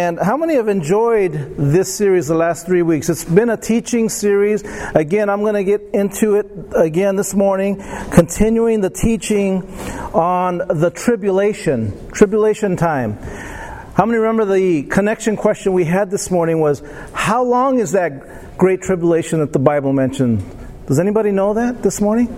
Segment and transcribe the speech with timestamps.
[0.00, 3.10] And how many have enjoyed this series the last three weeks?
[3.10, 4.62] It's been a teaching series.
[4.94, 7.76] Again, I'm going to get into it again this morning,
[8.10, 9.62] continuing the teaching
[10.14, 13.18] on the tribulation, tribulation time.
[13.92, 16.82] How many remember the connection question we had this morning was,
[17.12, 20.42] how long is that great tribulation that the Bible mentioned?
[20.86, 22.34] Does anybody know that this morning?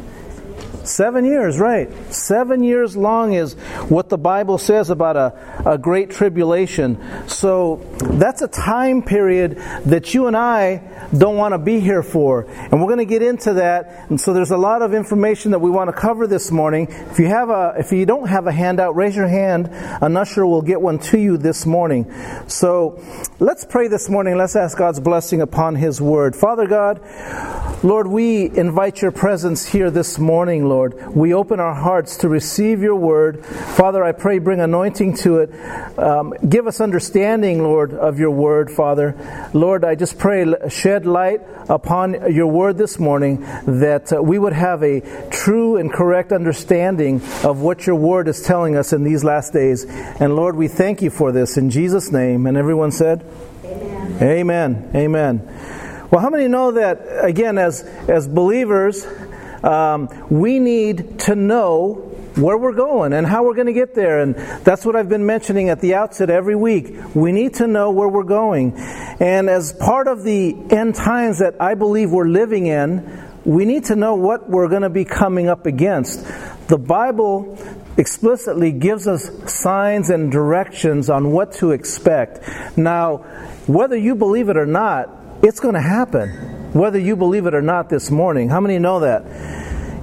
[0.84, 1.90] Seven years, right.
[2.12, 3.54] Seven years long is
[3.88, 6.98] what the Bible says about a, a great tribulation.
[7.28, 9.56] So that's a time period
[9.86, 12.42] that you and I don't want to be here for.
[12.42, 14.10] And we're going to get into that.
[14.10, 16.88] And so there's a lot of information that we want to cover this morning.
[16.90, 19.68] If you have a, if you don't have a handout, raise your hand.
[19.70, 22.12] An usher will get one to you this morning.
[22.48, 23.02] So
[23.38, 24.36] let's pray this morning.
[24.36, 26.34] Let's ask God's blessing upon His Word.
[26.34, 27.00] Father God,
[27.84, 31.14] Lord, we invite your presence here this morning, Lord.
[31.14, 33.44] We open our hearts to receive your word.
[33.44, 35.98] Father, I pray bring anointing to it.
[35.98, 39.50] Um, give us understanding, Lord, of your word, Father.
[39.52, 44.54] Lord, I just pray shed light upon your word this morning that uh, we would
[44.54, 49.22] have a true and correct understanding of what your word is telling us in these
[49.22, 49.84] last days.
[49.84, 52.46] And Lord, we thank you for this in Jesus' name.
[52.46, 53.26] And everyone said,
[53.66, 54.22] Amen.
[54.22, 54.90] Amen.
[54.94, 56.08] Amen.
[56.10, 59.06] Well, how many know that, again, as, as believers,
[59.62, 64.20] um, we need to know where we're going and how we're going to get there.
[64.20, 66.94] And that's what I've been mentioning at the outset every week.
[67.14, 68.72] We need to know where we're going.
[68.76, 73.84] And as part of the end times that I believe we're living in, we need
[73.86, 76.24] to know what we're going to be coming up against.
[76.68, 77.58] The Bible
[77.96, 82.48] explicitly gives us signs and directions on what to expect.
[82.76, 83.18] Now,
[83.66, 85.10] whether you believe it or not,
[85.42, 86.30] it's going to happen,
[86.72, 88.48] whether you believe it or not this morning.
[88.48, 89.24] How many know that?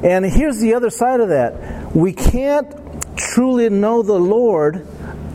[0.04, 2.76] And here's the other side of that we can't
[3.18, 4.88] truly know the Lord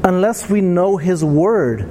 [0.02, 1.88] unless we know His Word.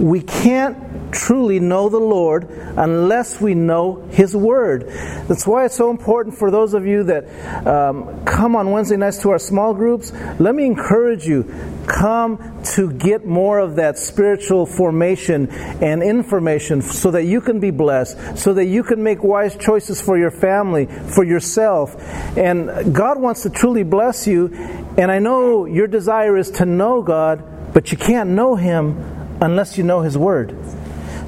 [0.00, 4.88] We can't truly know the Lord unless we know His Word.
[5.28, 9.22] That's why it's so important for those of you that um, come on Wednesday nights
[9.22, 10.12] to our small groups.
[10.38, 11.44] Let me encourage you
[11.86, 17.70] come to get more of that spiritual formation and information so that you can be
[17.70, 21.94] blessed, so that you can make wise choices for your family, for yourself.
[22.36, 24.48] And God wants to truly bless you.
[24.96, 28.98] And I know your desire is to know God, but you can't know Him
[29.40, 30.56] unless you know His Word.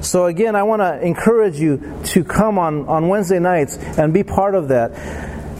[0.03, 4.23] So, again, I want to encourage you to come on, on Wednesday nights and be
[4.23, 4.91] part of that.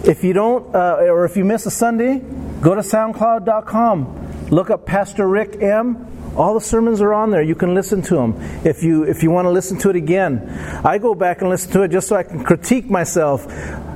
[0.06, 2.20] If you don't, uh, or if you miss a Sunday,
[2.62, 4.50] go to SoundCloud.com.
[4.50, 6.08] Look up Pastor Rick M.
[6.36, 7.42] All the sermons are on there.
[7.42, 8.36] You can listen to them.
[8.66, 10.50] If you if you want to listen to it again,
[10.84, 13.46] I go back and listen to it just so I can critique myself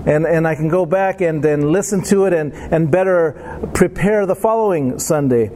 [0.08, 4.25] and, and I can go back and, and listen to it and, and better prepare
[4.25, 5.52] the following Sunday.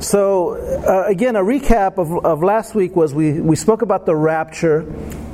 [0.00, 4.14] So, uh, again, a recap of, of last week was we, we spoke about the
[4.14, 4.82] rapture,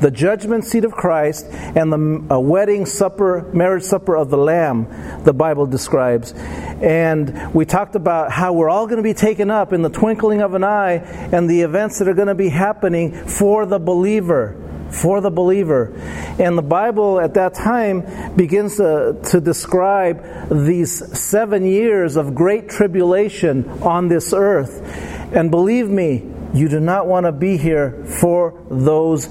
[0.04, 4.86] the judgment seat of Christ, and the wedding supper, marriage supper of the Lamb,
[5.24, 6.34] the Bible describes.
[6.34, 10.42] And we talked about how we're all going to be taken up in the twinkling
[10.42, 10.96] of an eye
[11.32, 14.60] and the events that are going to be happening for the believer
[14.90, 15.92] for the believer.
[16.38, 22.68] And the Bible at that time begins to, to describe these seven years of great
[22.68, 24.82] tribulation on this earth.
[25.34, 29.26] And believe me, you do not want to be here for those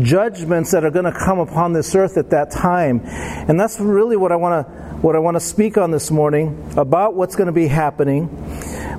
[0.00, 3.00] judgments that are going to come upon this earth at that time.
[3.04, 6.72] And that's really what I want to what I want to speak on this morning
[6.78, 8.26] about what's going to be happening.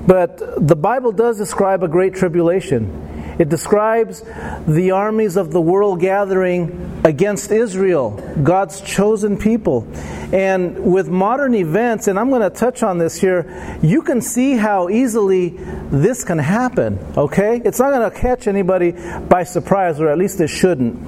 [0.06, 3.05] But the Bible does describe a great tribulation.
[3.38, 4.22] It describes
[4.66, 8.10] the armies of the world gathering against Israel,
[8.42, 9.86] God's chosen people.
[10.32, 14.56] And with modern events, and I'm going to touch on this here, you can see
[14.56, 15.50] how easily
[15.90, 17.60] this can happen, okay?
[17.64, 20.98] It's not going to catch anybody by surprise, or at least it shouldn't.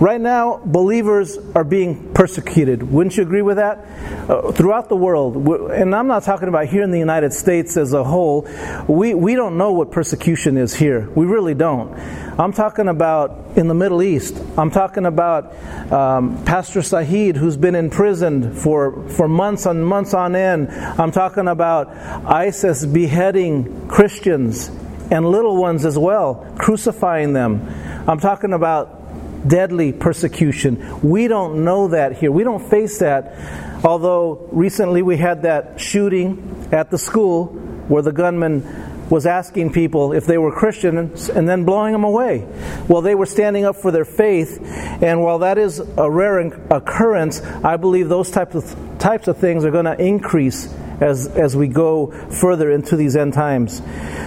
[0.00, 2.82] Right now, believers are being persecuted.
[2.82, 3.86] Wouldn't you agree with that?
[4.30, 5.36] Uh, throughout the world,
[5.70, 8.48] and I'm not talking about here in the United States as a whole,
[8.88, 11.10] we, we don't know what persecution is here.
[11.10, 11.92] We really don't.
[12.40, 14.42] I'm talking about in the Middle East.
[14.56, 15.54] I'm talking about
[15.92, 20.70] um, Pastor Saeed, who's been imprisoned for, for months and months on end.
[20.70, 21.88] I'm talking about
[22.24, 24.68] ISIS beheading Christians
[25.10, 27.68] and little ones as well, crucifying them.
[28.08, 28.99] I'm talking about
[29.46, 31.00] deadly persecution.
[31.02, 32.30] We don't know that here.
[32.30, 33.84] We don't face that.
[33.84, 37.46] Although recently we had that shooting at the school
[37.88, 38.62] where the gunman
[39.10, 42.46] was asking people if they were Christians and then blowing them away.
[42.88, 44.60] Well, they were standing up for their faith,
[45.02, 49.64] and while that is a rare occurrence, I believe those types of types of things
[49.64, 53.82] are going to increase as as we go further into these end times.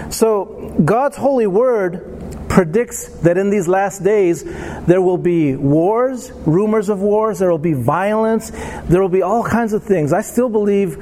[0.10, 2.23] So, God's holy word
[2.54, 4.44] predicts that in these last days
[4.86, 8.52] there will be wars, rumors of wars, there will be violence,
[8.86, 10.14] there will be all kinds of things.
[10.14, 10.98] I still believe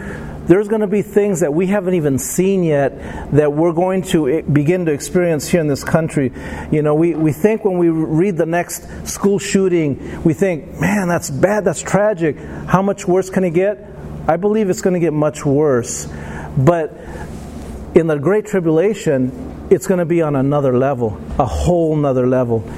[0.47, 2.97] there's going to be things that we haven't even seen yet
[3.33, 6.31] that we're going to eh, begin to experience here in this country.
[6.71, 11.09] You know, we, we think when we read the next school shooting, we think, man,
[11.09, 12.37] that's bad, that's tragic.
[12.37, 13.85] How much worse can it get?
[14.25, 16.07] I believe it's going to get much worse.
[16.57, 16.97] But
[17.93, 22.69] in the Great Tribulation, it's going to be on another level, a whole nother level.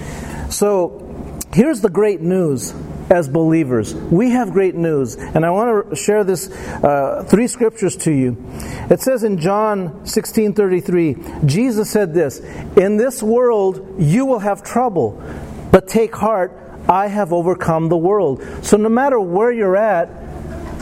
[0.49, 2.73] So here's the great news
[3.09, 3.95] as believers.
[3.95, 8.37] We have great news, and I want to share this uh, three scriptures to you.
[8.91, 12.39] It says in John 16:33, Jesus said this,
[12.77, 15.21] "In this world you will have trouble,
[15.71, 16.55] but take heart,
[16.87, 20.09] I have overcome the world." So no matter where you're at,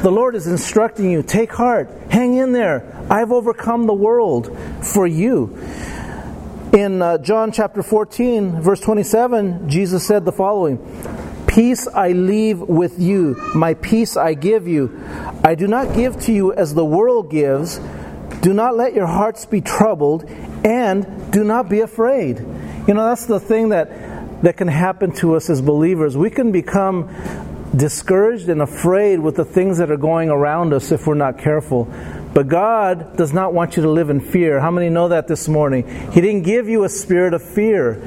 [0.03, 2.83] the Lord is instructing you, take heart, hang in there.
[3.09, 5.57] I've overcome the world for you.
[6.73, 10.77] In uh, John chapter 14, verse 27, Jesus said the following
[11.45, 15.03] Peace I leave with you, my peace I give you.
[15.43, 17.81] I do not give to you as the world gives.
[18.39, 20.23] Do not let your hearts be troubled,
[20.63, 22.39] and do not be afraid.
[22.87, 26.15] You know, that's the thing that, that can happen to us as believers.
[26.15, 27.09] We can become
[27.75, 31.91] discouraged and afraid with the things that are going around us if we're not careful.
[32.33, 34.59] But God does not want you to live in fear.
[34.59, 35.87] How many know that this morning?
[36.11, 38.01] He didn't give you a spirit of fear.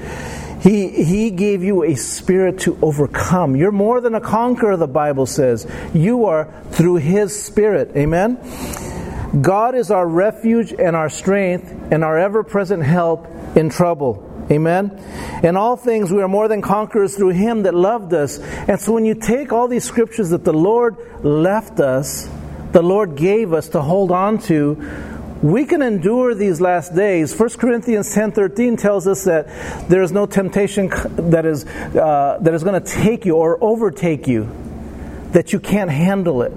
[0.65, 3.55] He, he gave you a spirit to overcome.
[3.55, 5.71] You're more than a conqueror, the Bible says.
[5.93, 7.95] You are through His Spirit.
[7.95, 8.39] Amen?
[9.43, 14.31] God is our refuge and our strength and our ever present help in trouble.
[14.51, 14.91] Amen.
[15.43, 18.39] In all things, we are more than conquerors through Him that loved us.
[18.39, 22.29] And so, when you take all these scriptures that the Lord left us,
[22.75, 24.77] the Lord gave us to hold on to,
[25.43, 27.33] we can endure these last days.
[27.33, 29.47] 1 Corinthians 10:13 tells us that
[29.89, 30.91] there is no temptation
[31.31, 34.49] that is uh, that is going to take you or overtake you
[35.31, 36.53] that you can't handle it.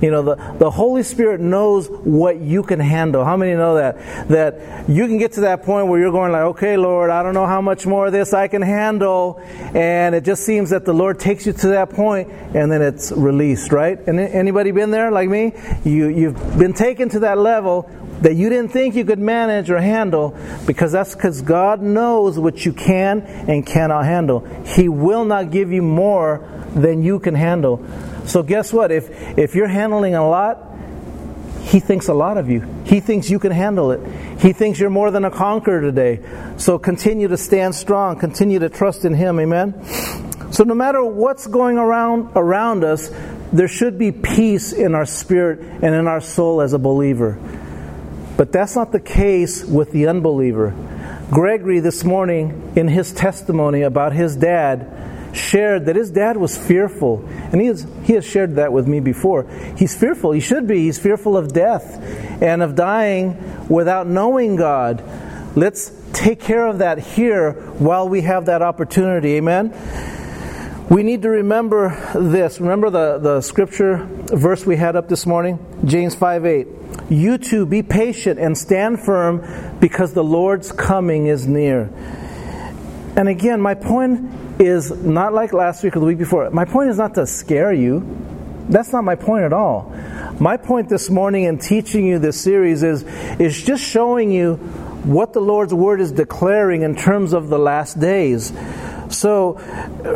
[0.00, 3.24] You know, the, the Holy Spirit knows what you can handle.
[3.24, 4.28] How many know that?
[4.28, 7.34] That you can get to that point where you're going like, okay, Lord, I don't
[7.34, 9.40] know how much more of this I can handle.
[9.74, 13.12] And it just seems that the Lord takes you to that point and then it's
[13.12, 13.98] released, right?
[14.06, 15.52] And anybody been there like me?
[15.84, 17.90] You, you've been taken to that level
[18.22, 20.36] that you didn't think you could manage or handle
[20.66, 24.40] because that's because God knows what you can and cannot handle.
[24.64, 27.84] He will not give you more than you can handle.
[28.30, 28.92] So guess what?
[28.92, 30.70] If if you're handling a lot,
[31.62, 32.60] he thinks a lot of you.
[32.84, 34.00] He thinks you can handle it.
[34.40, 36.20] He thinks you're more than a conqueror today.
[36.56, 39.40] So continue to stand strong, continue to trust in him.
[39.40, 39.74] Amen.
[40.52, 43.10] So no matter what's going around around us,
[43.52, 47.36] there should be peace in our spirit and in our soul as a believer.
[48.36, 50.72] But that's not the case with the unbeliever.
[51.32, 57.24] Gregory, this morning, in his testimony about his dad, shared that his dad was fearful.
[57.28, 59.44] And he has, he has shared that with me before.
[59.76, 60.32] He's fearful.
[60.32, 60.84] He should be.
[60.84, 61.98] He's fearful of death
[62.42, 65.02] and of dying without knowing God.
[65.56, 69.34] Let's take care of that here while we have that opportunity.
[69.36, 69.72] Amen.
[70.90, 72.60] We need to remember this.
[72.60, 75.64] Remember the, the scripture verse we had up this morning?
[75.84, 76.68] James 5 8.
[77.08, 81.92] You too be patient and stand firm because the Lord's coming is near.
[83.16, 86.48] And again, my point is not like last week or the week before.
[86.50, 88.04] My point is not to scare you.
[88.68, 89.92] That's not my point at all.
[90.38, 93.02] My point this morning in teaching you this series is,
[93.40, 94.56] is just showing you
[95.04, 98.52] what the Lord's Word is declaring in terms of the last days.
[99.08, 99.58] So,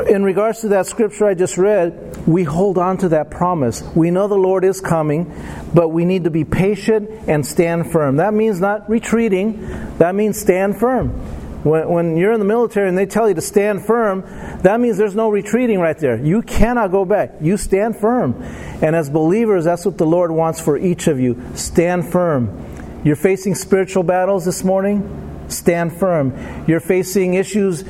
[0.09, 3.83] in regards to that scripture I just read, we hold on to that promise.
[3.95, 5.35] We know the Lord is coming,
[5.75, 8.17] but we need to be patient and stand firm.
[8.17, 9.67] That means not retreating,
[9.99, 11.44] that means stand firm.
[11.65, 14.21] When, when you're in the military and they tell you to stand firm,
[14.63, 16.17] that means there's no retreating right there.
[16.17, 17.33] You cannot go back.
[17.41, 18.41] You stand firm.
[18.83, 21.43] And as believers, that's what the Lord wants for each of you.
[21.55, 23.03] Stand firm.
[23.03, 25.47] You're facing spiritual battles this morning?
[25.49, 26.65] Stand firm.
[26.67, 27.83] You're facing issues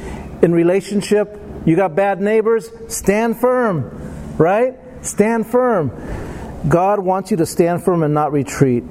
[0.43, 4.77] in relationship, you got bad neighbors, stand firm, right?
[5.01, 5.91] Stand firm.
[6.69, 8.85] God wants you to stand firm and not retreat.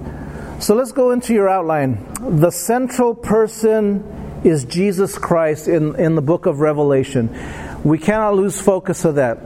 [0.59, 2.39] So let's go into your outline.
[2.39, 7.29] The central person is Jesus Christ in, in the book of Revelation.
[7.83, 9.39] We cannot lose focus of that.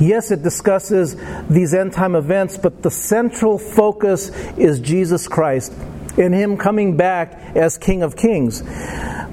[0.00, 1.16] Yes, it discusses
[1.48, 5.72] these end time events, but the central focus is Jesus Christ
[6.18, 8.62] and Him coming back as King of Kings.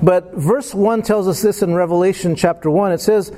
[0.02, 2.94] But verse 1 tells us this in Revelation chapter 1.
[2.94, 3.32] It says,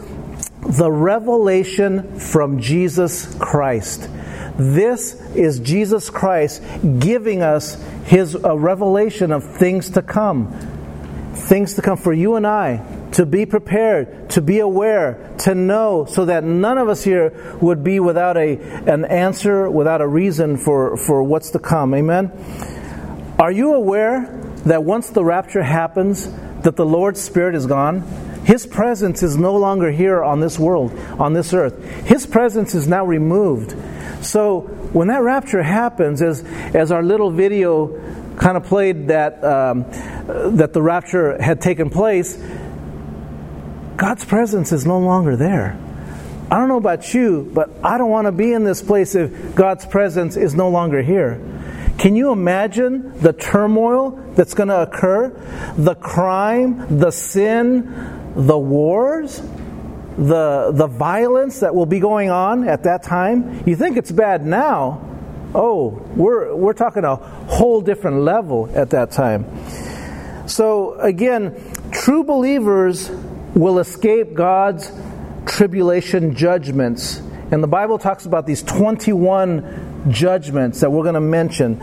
[0.61, 4.09] The revelation from Jesus Christ.
[4.57, 6.63] This is Jesus Christ
[6.99, 10.76] giving us his a revelation of things to come.
[11.37, 12.83] Things to come for you and I.
[13.17, 17.83] to be prepared, to be aware, to know, so that none of us here would
[17.83, 21.95] be without a, an answer, without a reason for, for what's to come.
[21.95, 22.31] Amen?
[23.39, 26.29] Are you aware that once the rapture happens,
[26.61, 28.01] that the Lord's Spirit is gone?
[28.43, 31.83] His presence is no longer here on this world, on this earth.
[32.05, 33.75] His presence is now removed.
[34.23, 34.61] So
[34.93, 37.99] when that rapture happens, as, as our little video
[38.37, 39.83] kind of played that, um,
[40.57, 42.37] that the rapture had taken place,
[43.97, 45.77] God's presence is no longer there.
[46.49, 49.55] I don't know about you, but I don't want to be in this place if
[49.55, 51.41] God's presence is no longer here.
[51.97, 55.29] Can you imagine the turmoil that's going to occur?
[55.77, 59.41] The crime, the sin, the wars,
[60.17, 63.63] the, the violence that will be going on at that time?
[63.65, 65.16] You think it's bad now.
[65.59, 70.47] Oh, we're, we're talking a whole different level at that time.
[70.47, 73.09] So, again, true believers
[73.55, 74.91] will escape God's
[75.47, 77.17] tribulation judgments.
[77.49, 81.79] And the Bible talks about these 21 judgments that we're going to mention.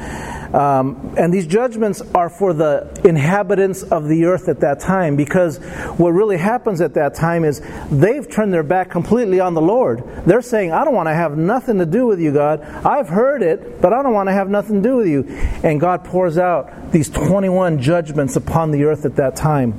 [0.54, 5.58] Um, and these judgments are for the inhabitants of the earth at that time because
[5.98, 10.04] what really happens at that time is they've turned their back completely on the Lord.
[10.26, 12.60] They're saying, I don't want to have nothing to do with you, God.
[12.60, 15.24] I've heard it, but I don't want to have nothing to do with you.
[15.64, 19.72] And God pours out these 21 judgments upon the earth at that time.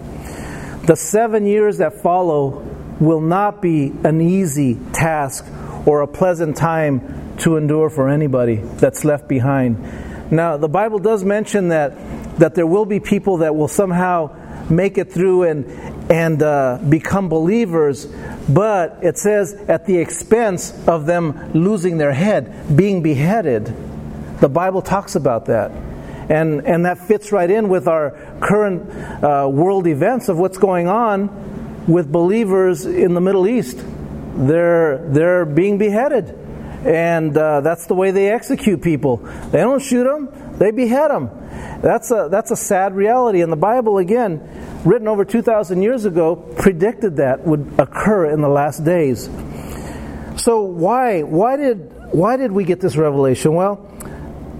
[0.85, 2.67] The seven years that follow
[2.99, 5.45] will not be an easy task
[5.85, 9.77] or a pleasant time to endure for anybody that's left behind.
[10.31, 14.35] Now, the Bible does mention that, that there will be people that will somehow
[14.69, 15.65] make it through and,
[16.11, 18.05] and uh, become believers,
[18.49, 23.73] but it says at the expense of them losing their head, being beheaded.
[24.39, 25.71] The Bible talks about that.
[26.29, 28.89] And, and that fits right in with our current
[29.23, 33.83] uh, world events of what's going on with believers in the Middle East.
[34.35, 36.35] They're, they're being beheaded.
[36.85, 39.17] And uh, that's the way they execute people.
[39.17, 41.29] They don't shoot them, they behead them.
[41.81, 43.41] That's a, that's a sad reality.
[43.41, 48.49] And the Bible, again, written over 2,000 years ago, predicted that would occur in the
[48.49, 49.29] last days.
[50.37, 51.23] So why?
[51.23, 53.53] Why did, why did we get this revelation?
[53.53, 53.91] Well,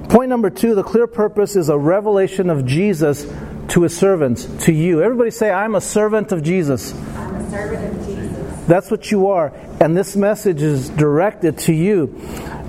[0.10, 3.26] Point number two the clear purpose is a revelation of Jesus
[3.70, 5.02] to his servants, to you.
[5.02, 6.94] Everybody say, I'm a servant of Jesus.
[6.94, 8.25] I'm a servant of Jesus.
[8.68, 9.54] That's what you are.
[9.80, 12.14] And this message is directed to you.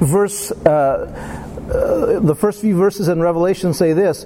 [0.00, 0.52] Verse.
[0.52, 4.22] Uh, uh, the first few verses in Revelation say this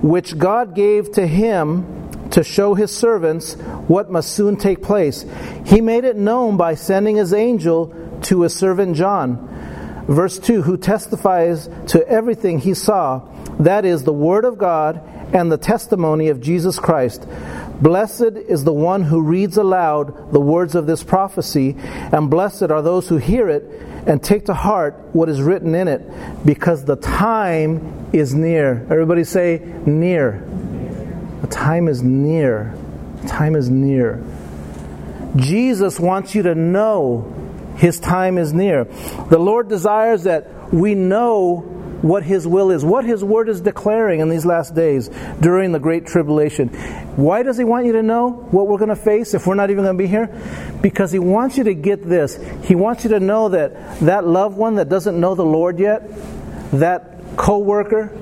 [0.00, 3.56] which God gave to him to show his servants
[3.88, 5.26] what must soon take place.
[5.66, 9.48] He made it known by sending his angel to his servant John
[10.08, 13.28] Verse 2 Who testifies to everything he saw,
[13.60, 15.00] that is, the Word of God
[15.34, 17.28] and the testimony of Jesus Christ.
[17.80, 22.82] Blessed is the one who reads aloud the words of this prophecy, and blessed are
[22.82, 23.64] those who hear it
[24.06, 26.02] and take to heart what is written in it,
[26.44, 28.86] because the time is near.
[28.90, 30.44] Everybody say, near.
[31.42, 32.74] The time is near.
[33.22, 34.24] The time is near.
[35.36, 37.34] Jesus wants you to know
[37.76, 38.84] his time is near.
[39.30, 44.20] The Lord desires that we know what His will is, what His Word is declaring
[44.20, 45.08] in these last days
[45.40, 46.68] during the Great Tribulation.
[47.16, 49.70] Why does He want you to know what we're going to face if we're not
[49.70, 50.28] even going to be here?
[50.80, 52.38] Because He wants you to get this.
[52.64, 56.08] He wants you to know that that loved one that doesn't know the Lord yet,
[56.72, 58.16] that co worker,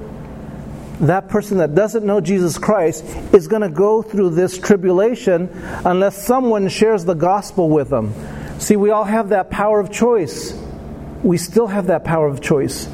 [1.00, 3.04] that person that doesn't know Jesus Christ
[3.34, 5.50] is going to go through this tribulation
[5.84, 8.14] unless someone shares the gospel with them.
[8.58, 10.58] See, we all have that power of choice.
[11.22, 12.88] We still have that power of choice.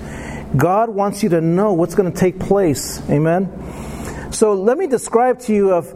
[0.57, 3.01] God wants you to know what's going to take place.
[3.09, 3.49] Amen.
[4.33, 5.93] So let me describe to you of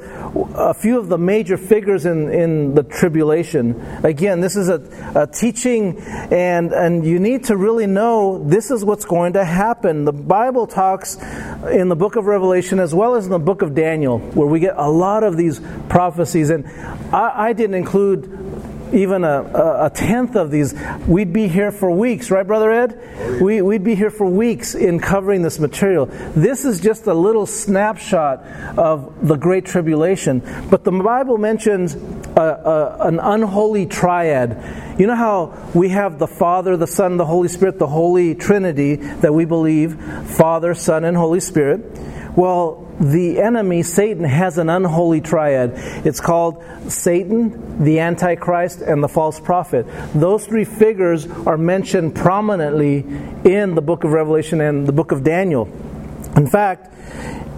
[0.55, 3.81] a few of the major figures in, in the tribulation.
[4.05, 4.83] Again, this is a,
[5.15, 10.05] a teaching, and, and you need to really know this is what's going to happen.
[10.05, 11.17] The Bible talks
[11.71, 14.61] in the book of Revelation as well as in the book of Daniel, where we
[14.61, 16.51] get a lot of these prophecies.
[16.51, 16.67] And
[17.15, 18.56] I, I didn't include
[18.93, 20.75] even a, a, tenth of these,
[21.07, 23.41] we'd be here for weeks, right, Brother Ed?
[23.41, 26.07] We, we'd be here for weeks in covering this material.
[26.07, 28.45] This is just a little snapshot
[28.79, 30.43] of the Great Tribulation.
[30.71, 34.97] But the Bible mentions a, a, an unholy triad.
[34.99, 38.97] You know how we have the Father, the Son, the Holy Spirit, the Holy Trinity
[38.97, 40.01] that we believe
[40.37, 41.81] Father, Son, and Holy Spirit?
[42.37, 45.73] Well, the enemy, Satan, has an unholy triad.
[46.07, 49.87] It's called Satan, the Antichrist, and the false prophet.
[50.15, 52.99] Those three figures are mentioned prominently
[53.45, 55.69] in the book of Revelation and the book of Daniel.
[56.37, 56.93] In fact,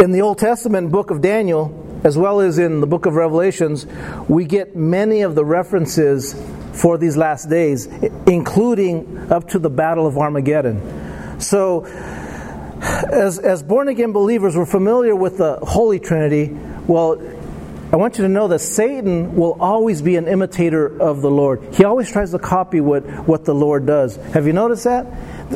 [0.00, 3.87] in the Old Testament book of Daniel, as well as in the book of Revelations,
[4.28, 6.35] we get many of the references
[6.73, 7.87] for these last days,
[8.26, 11.40] including up to the Battle of Armageddon.
[11.40, 11.87] So,
[12.80, 16.49] as, as born again believers, we're familiar with the Holy Trinity.
[16.87, 17.20] Well,
[17.90, 21.75] I want you to know that Satan will always be an imitator of the Lord.
[21.75, 24.16] He always tries to copy what, what the Lord does.
[24.35, 25.06] Have you noticed that?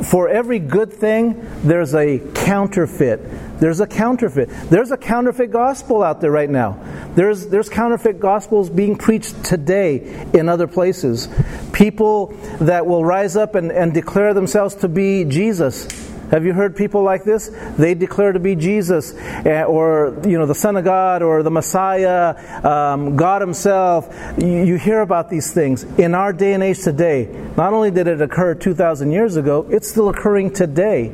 [0.06, 3.60] For every good thing, there's a counterfeit.
[3.60, 4.48] There's a counterfeit.
[4.70, 6.78] There's a counterfeit gospel out there right now.
[7.14, 11.28] There's, there's counterfeit gospels being preached today in other places.
[11.74, 12.28] People
[12.60, 15.86] that will rise up and, and declare themselves to be Jesus
[16.32, 17.50] have you heard people like this?
[17.76, 21.50] They declare to be Jesus eh, or, you know, the Son of God or the
[21.50, 24.08] Messiah, um, God Himself.
[24.38, 25.84] You, you hear about these things.
[25.98, 27.26] In our day and age today,
[27.58, 31.12] not only did it occur 2,000 years ago, it's still occurring today.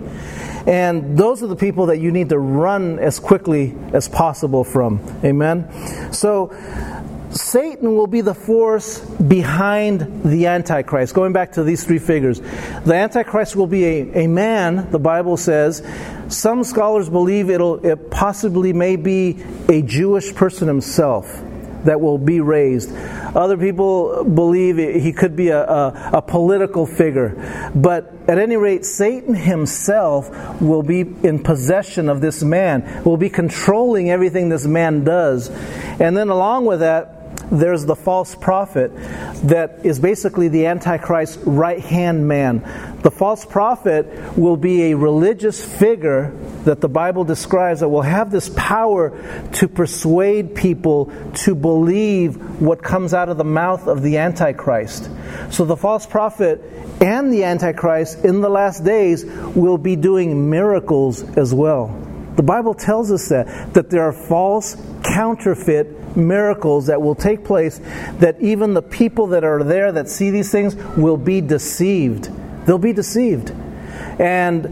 [0.69, 5.01] And those are the people that you need to run as quickly as possible from.
[5.25, 6.13] Amen?
[6.13, 6.51] So,
[7.31, 11.15] Satan will be the force behind the Antichrist.
[11.15, 15.37] Going back to these three figures, the Antichrist will be a, a man, the Bible
[15.37, 15.87] says.
[16.29, 21.43] Some scholars believe it'll, it possibly may be a Jewish person himself
[21.85, 22.93] that will be raised.
[23.37, 27.71] Other people believe he could be a, a, a, political figure.
[27.75, 33.31] But at any rate, Satan himself will be in possession of this man, will be
[33.31, 35.51] controlling everything this man does.
[36.01, 37.18] And then along with that,
[37.50, 38.95] there's the false prophet
[39.47, 42.61] that is basically the Antichrist's right hand man.
[43.02, 46.33] The false prophet will be a religious figure
[46.64, 52.83] that the Bible describes that will have this power to persuade people to believe what
[52.83, 55.09] comes out of the mouth of the Antichrist.
[55.50, 56.61] So the false prophet
[57.00, 62.08] and the Antichrist in the last days will be doing miracles as well.
[62.38, 67.80] The Bible tells us that, that there are false, counterfeit miracles that will take place
[68.21, 72.31] that even the people that are there that see these things will be deceived.
[72.64, 73.51] They'll be deceived.
[74.20, 74.62] And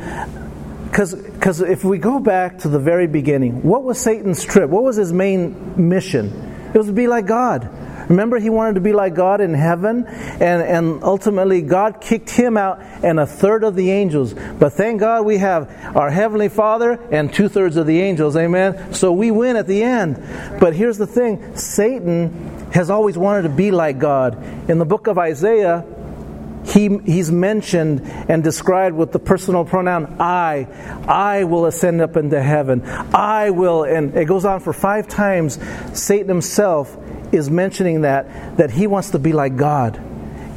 [0.85, 4.71] because if we go back to the very beginning, what was Satan's trip?
[4.71, 6.71] What was his main mission?
[6.73, 7.69] It was to be like God.
[8.09, 12.57] Remember, he wanted to be like God in heaven, and, and ultimately God kicked him
[12.57, 14.35] out and a third of the angels.
[14.35, 18.95] But thank God we have our Heavenly Father and two thirds of the angels, amen?
[18.95, 20.23] So we win at the end.
[20.61, 24.43] But here's the thing Satan has always wanted to be like God.
[24.71, 25.85] In the book of Isaiah,
[26.67, 30.67] he, he's mentioned and described with the personal pronoun I.
[31.07, 32.83] I will ascend up into heaven.
[32.85, 35.59] I will, and it goes on for five times.
[35.93, 36.97] Satan himself
[37.33, 40.01] is mentioning that, that he wants to be like God.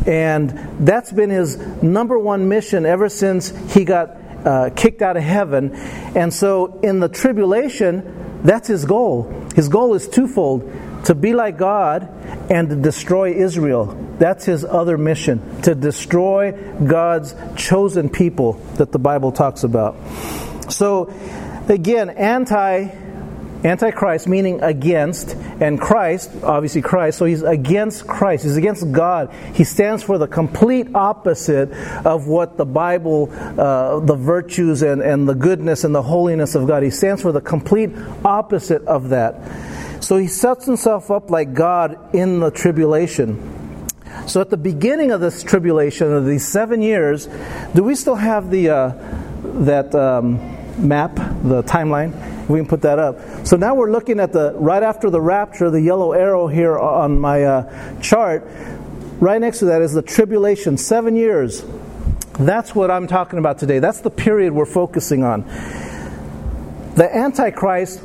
[0.08, 4.10] And that's been his number one mission ever since he got
[4.46, 5.74] uh, kicked out of heaven.
[6.16, 9.24] And so in the tribulation, that's his goal.
[9.56, 10.72] His goal is twofold
[11.06, 12.08] to be like God
[12.50, 13.98] and to destroy Israel.
[14.18, 16.52] That's his other mission to destroy
[16.86, 19.96] God's chosen people that the Bible talks about.
[20.70, 21.14] So,
[21.68, 22.88] again, anti
[23.64, 28.44] Antichrist meaning against, and Christ, obviously Christ, so he's against Christ.
[28.44, 29.34] He's against God.
[29.54, 31.72] He stands for the complete opposite
[32.06, 36.68] of what the Bible, uh, the virtues and, and the goodness and the holiness of
[36.68, 36.84] God.
[36.84, 37.90] He stands for the complete
[38.24, 39.36] opposite of that.
[40.02, 43.88] So he sets himself up like God in the tribulation.
[44.26, 47.28] So at the beginning of this tribulation, of these seven years,
[47.76, 48.90] do we still have the uh,
[49.64, 50.38] that um,
[50.88, 52.29] map, the timeline?
[52.50, 53.46] We can put that up.
[53.46, 57.20] So now we're looking at the right after the rapture, the yellow arrow here on
[57.20, 58.44] my uh, chart.
[59.20, 61.64] Right next to that is the tribulation, seven years.
[62.40, 63.80] That's what I'm talking about today.
[63.80, 65.44] That's the period we're focusing on.
[66.96, 68.02] The Antichrist,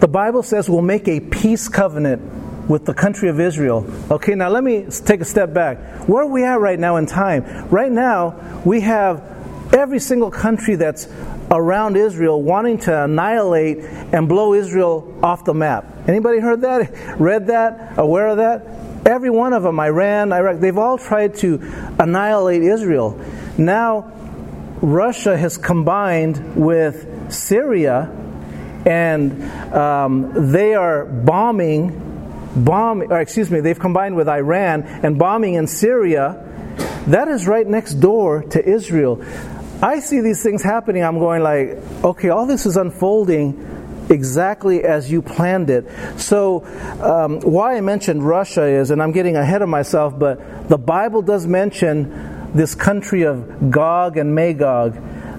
[0.00, 2.22] the Bible says, will make a peace covenant
[2.68, 3.86] with the country of Israel.
[4.10, 6.08] Okay, now let me take a step back.
[6.08, 7.68] Where are we at right now in time?
[7.68, 11.06] Right now, we have every single country that's
[11.50, 16.08] around Israel wanting to annihilate and blow Israel off the map.
[16.08, 17.16] Anybody heard that?
[17.20, 17.98] Read that?
[17.98, 18.66] Aware of that?
[19.06, 21.60] Every one of them, Iran, Iraq, they've all tried to
[21.98, 23.18] annihilate Israel.
[23.56, 24.12] Now,
[24.80, 28.14] Russia has combined with Syria
[28.86, 35.54] and um, they are bombing, bomb, or excuse me, they've combined with Iran and bombing
[35.54, 36.44] in Syria.
[37.06, 39.22] That is right next door to Israel.
[39.80, 45.10] I see these things happening, I'm going like, okay, all this is unfolding exactly as
[45.10, 45.86] you planned it.
[46.18, 46.64] So,
[47.00, 51.22] um, why I mentioned Russia is, and I'm getting ahead of myself, but the Bible
[51.22, 54.94] does mention this country of Gog and Magog.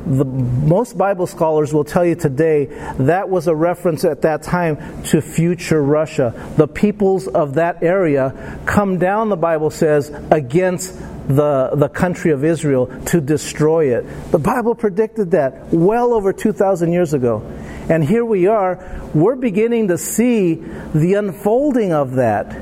[0.05, 2.65] the, most Bible scholars will tell you today
[2.99, 6.33] that was a reference at that time to future Russia.
[6.57, 10.95] The peoples of that area come down, the Bible says, against
[11.29, 14.31] the, the country of Israel to destroy it.
[14.31, 17.41] The Bible predicted that well over 2,000 years ago.
[17.87, 22.55] And here we are, we're beginning to see the unfolding of that.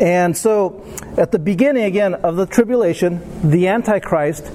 [0.00, 0.84] And so,
[1.16, 4.46] at the beginning again of the tribulation, the Antichrist,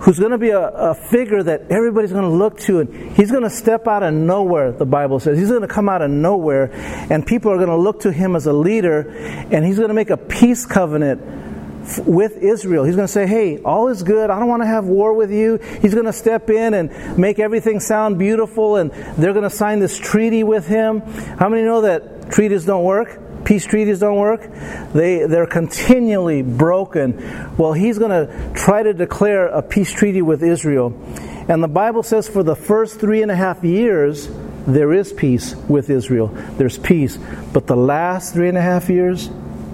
[0.00, 3.30] who's going to be a, a figure that everybody's going to look to, and he's
[3.30, 5.38] going to step out of nowhere, the Bible says.
[5.38, 6.70] He's going to come out of nowhere,
[7.10, 9.94] and people are going to look to him as a leader, and he's going to
[9.94, 11.47] make a peace covenant
[12.04, 12.84] with Israel.
[12.84, 14.30] He's going to say, Hey, all is good.
[14.30, 15.58] I don't want to have war with you.
[15.80, 19.78] He's going to step in and make everything sound beautiful, and they're going to sign
[19.78, 21.00] this treaty with him.
[21.00, 23.20] How many know that treaties don't work?
[23.44, 24.42] Peace treaties don't work.
[24.92, 27.56] They, they're continually broken.
[27.56, 30.92] Well, he's going to try to declare a peace treaty with Israel.
[31.48, 34.28] And the Bible says for the first three and a half years,
[34.66, 36.28] there is peace with Israel.
[36.58, 37.18] There's peace.
[37.54, 39.30] But the last three and a half years,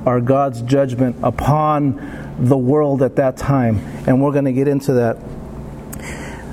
[0.07, 3.79] are God's judgment upon the world at that time.
[4.07, 5.19] And we're going to get into that.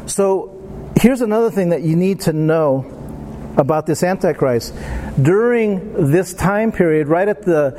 [0.05, 2.97] So, here's another thing that you need to know
[3.57, 4.73] about this antichrist
[5.21, 7.75] during this time period right at the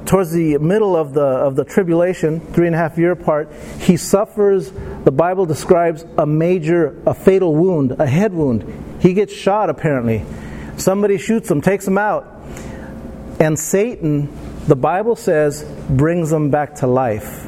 [0.00, 3.52] uh, towards the middle of the of the tribulation three and a half year part
[3.80, 4.70] he suffers
[5.04, 8.64] the bible describes a major a fatal wound a head wound
[9.00, 10.24] he gets shot apparently
[10.76, 12.40] somebody shoots him takes him out
[13.40, 14.28] and satan
[14.68, 17.46] the Bible says brings them back to life.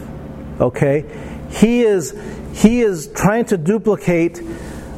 [0.59, 1.05] Okay?
[1.51, 2.19] He is
[2.55, 4.43] he is trying to duplicate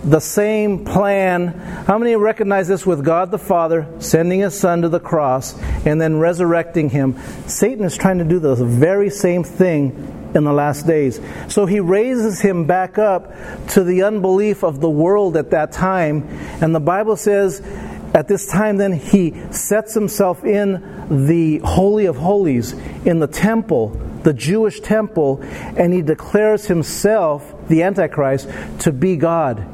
[0.04, 1.48] the same plan.
[1.48, 6.00] How many recognize this with God the Father sending his son to the cross and
[6.00, 7.18] then resurrecting him?
[7.46, 11.20] Satan is trying to do the very same thing in the last days.
[11.48, 13.34] So he raises him back up
[13.70, 16.28] to the unbelief of the world at that time.
[16.62, 17.60] And the Bible says
[18.14, 22.72] at this time, then, he sets himself in the Holy of Holies,
[23.04, 23.88] in the temple,
[24.22, 28.48] the Jewish temple, and he declares himself, the Antichrist,
[28.80, 29.66] to be God.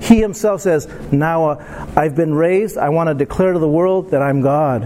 [0.00, 4.10] He himself says, Now uh, I've been raised, I want to declare to the world
[4.12, 4.84] that I'm God.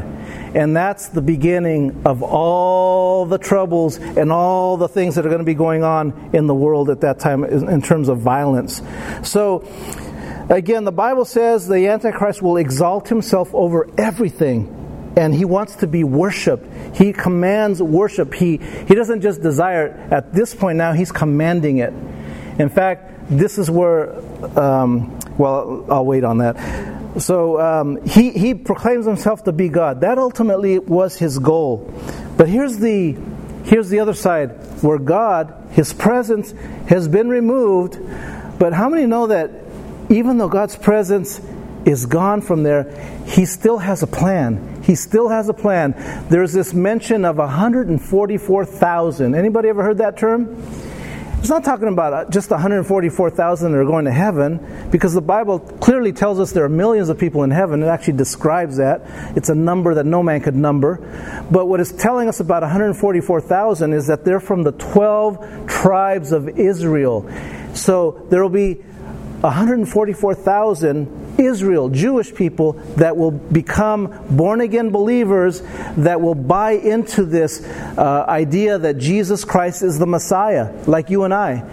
[0.54, 5.40] And that's the beginning of all the troubles and all the things that are going
[5.40, 8.82] to be going on in the world at that time in terms of violence.
[9.22, 9.66] So,
[10.48, 15.86] Again, the Bible says the Antichrist will exalt himself over everything, and he wants to
[15.86, 16.96] be worshiped.
[16.96, 18.34] He commands worship.
[18.34, 20.12] He, he doesn't just desire it.
[20.12, 21.92] At this point now, he's commanding it.
[22.58, 24.14] In fact, this is where,
[24.58, 26.56] um, well, I'll wait on that.
[27.18, 30.00] So um, he, he proclaims himself to be God.
[30.00, 31.92] That ultimately was his goal.
[32.36, 33.16] But here's the,
[33.64, 34.50] here's the other side
[34.82, 36.52] where God, his presence,
[36.88, 37.98] has been removed.
[38.58, 39.50] But how many know that
[40.12, 41.40] even though God's presence
[41.84, 42.92] is gone from there,
[43.26, 44.82] He still has a plan.
[44.82, 45.94] He still has a plan.
[46.28, 49.34] There's this mention of 144,000.
[49.34, 50.56] Anybody ever heard that term?
[51.42, 55.58] It's not talking about uh, just 144,000 that are going to heaven, because the Bible
[55.58, 57.82] clearly tells us there are millions of people in heaven.
[57.82, 59.02] It actually describes that.
[59.36, 60.98] It's a number that no man could number.
[61.50, 66.48] But what it's telling us about 144,000 is that they're from the 12 tribes of
[66.48, 67.28] Israel.
[67.74, 68.84] So there will be
[69.42, 75.62] 144,000 Israel, Jewish people, that will become born again believers
[75.96, 81.24] that will buy into this uh, idea that Jesus Christ is the Messiah, like you
[81.24, 81.64] and I.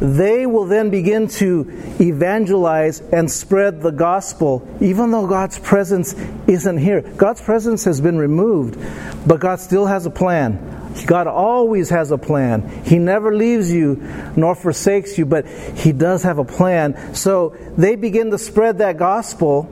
[0.00, 1.66] They will then begin to
[1.98, 6.14] evangelize and spread the gospel, even though God's presence
[6.46, 7.00] isn't here.
[7.00, 8.78] God's presence has been removed,
[9.26, 10.77] but God still has a plan.
[11.06, 12.84] God always has a plan.
[12.84, 13.96] He never leaves you
[14.36, 17.14] nor forsakes you, but He does have a plan.
[17.14, 19.68] So they begin to spread that gospel.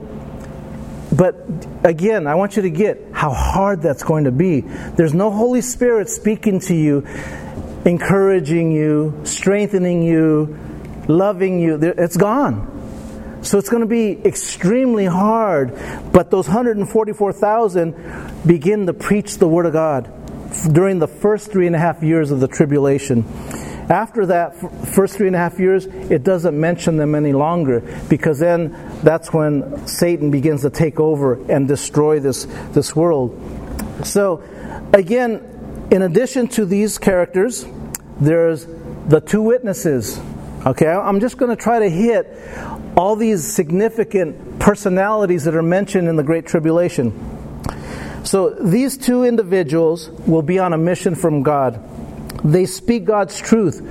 [1.11, 1.35] But
[1.83, 4.61] again, I want you to get how hard that's going to be.
[4.61, 7.07] There's no Holy Spirit speaking to you,
[7.85, 10.57] encouraging you, strengthening you,
[11.07, 11.75] loving you.
[11.81, 13.39] It's gone.
[13.41, 15.73] So it's going to be extremely hard.
[16.11, 20.11] But those 144,000 begin to preach the Word of God
[20.71, 23.25] during the first three and a half years of the tribulation.
[23.89, 24.57] After that
[24.93, 29.31] first three and a half years, it doesn't mention them any longer because then that's
[29.31, 33.39] when Satan begins to take over and destroy this, this world.
[34.03, 34.43] So,
[34.93, 37.65] again, in addition to these characters,
[38.19, 38.67] there's
[39.07, 40.19] the two witnesses.
[40.65, 42.27] Okay, I'm just going to try to hit
[42.97, 47.36] all these significant personalities that are mentioned in the Great Tribulation.
[48.27, 51.81] So these two individuals will be on a mission from God.
[52.43, 53.81] they speak God's truth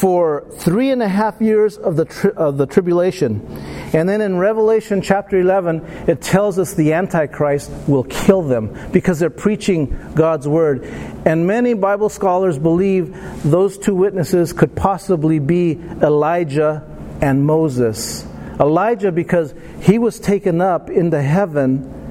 [0.00, 3.46] for three and a half years of the, tri- of the tribulation.
[3.92, 9.18] And then in Revelation chapter 11, it tells us the Antichrist will kill them because
[9.18, 10.84] they're preaching God's word.
[11.24, 16.82] And many Bible scholars believe those two witnesses could possibly be Elijah
[17.20, 18.26] and Moses.
[18.58, 22.03] Elijah, because he was taken up into heaven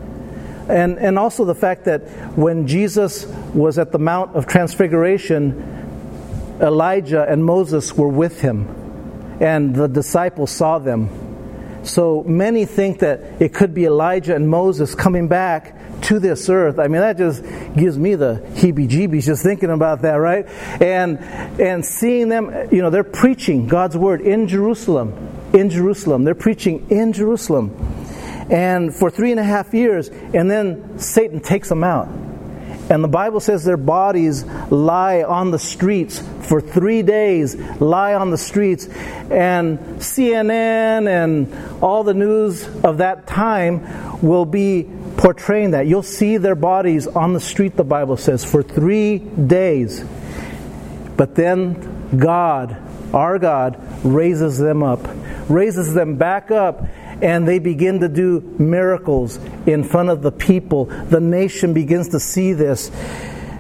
[0.69, 2.01] and, and also the fact that
[2.37, 8.67] when Jesus was at the Mount of Transfiguration, Elijah and Moses were with him,
[9.41, 11.09] and the disciples saw them.
[11.83, 16.79] So many think that it could be Elijah and Moses coming back to this earth.
[16.79, 17.43] I mean, that just
[17.75, 20.47] gives me the heebie jeebies just thinking about that, right?
[20.81, 21.19] And,
[21.59, 25.29] and seeing them, you know, they're preaching God's word in Jerusalem.
[25.53, 26.23] In Jerusalem.
[26.23, 28.02] They're preaching in Jerusalem.
[28.53, 32.07] And for three and a half years, and then Satan takes them out.
[32.87, 38.29] And the Bible says their bodies lie on the streets for three days, lie on
[38.29, 38.87] the streets.
[39.31, 44.87] And CNN and all the news of that time will be
[45.17, 45.87] portraying that.
[45.87, 50.03] You'll see their bodies on the street, the Bible says, for three days.
[51.17, 52.77] But then God,
[53.15, 55.07] our God, raises them up,
[55.49, 56.85] raises them back up
[57.23, 60.85] and they begin to do miracles in front of the people.
[60.85, 62.91] The nation begins to see this.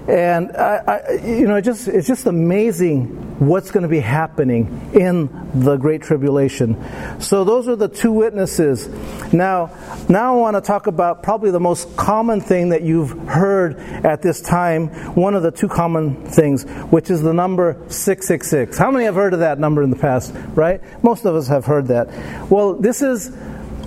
[0.07, 4.91] And I, I, you know, it just, it's just amazing what's going to be happening
[4.93, 6.75] in the Great Tribulation.
[7.21, 8.89] So those are the two witnesses.
[9.33, 9.71] Now,
[10.09, 14.21] now I want to talk about probably the most common thing that you've heard at
[14.21, 14.87] this time.
[15.15, 18.77] One of the two common things, which is the number 666.
[18.77, 20.81] How many have heard of that number in the past, right?
[21.01, 22.09] Most of us have heard that.
[22.51, 23.31] Well, this is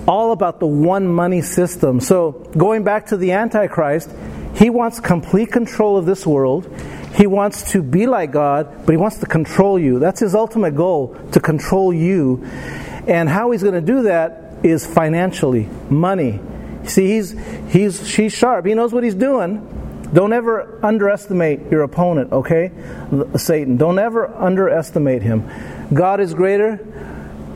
[0.07, 1.99] all about the one money system.
[1.99, 4.09] So, going back to the Antichrist,
[4.55, 6.67] he wants complete control of this world.
[7.15, 9.99] He wants to be like God, but he wants to control you.
[9.99, 12.43] That's his ultimate goal, to control you.
[13.07, 16.39] And how he's going to do that is financially, money.
[16.85, 17.35] See, he's,
[17.69, 18.65] he's, she's sharp.
[18.65, 20.09] He knows what he's doing.
[20.13, 22.71] Don't ever underestimate your opponent, okay?
[23.35, 23.77] Satan.
[23.77, 25.49] Don't ever underestimate him.
[25.93, 26.79] God is greater.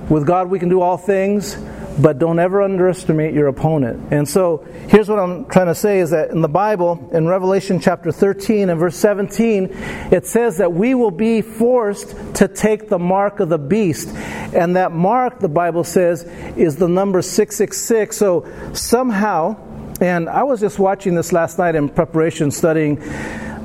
[0.10, 1.56] With God, we can do all things
[2.00, 4.12] but don't ever underestimate your opponent.
[4.12, 7.80] And so here's what I'm trying to say is that in the Bible, in Revelation
[7.80, 9.70] chapter 13 and verse 17,
[10.12, 14.10] it says that we will be forced to take the mark of the beast.
[14.54, 16.24] And that mark, the Bible says,
[16.58, 18.16] is the number 666.
[18.16, 19.58] So somehow,
[20.00, 23.02] and I was just watching this last night in preparation studying,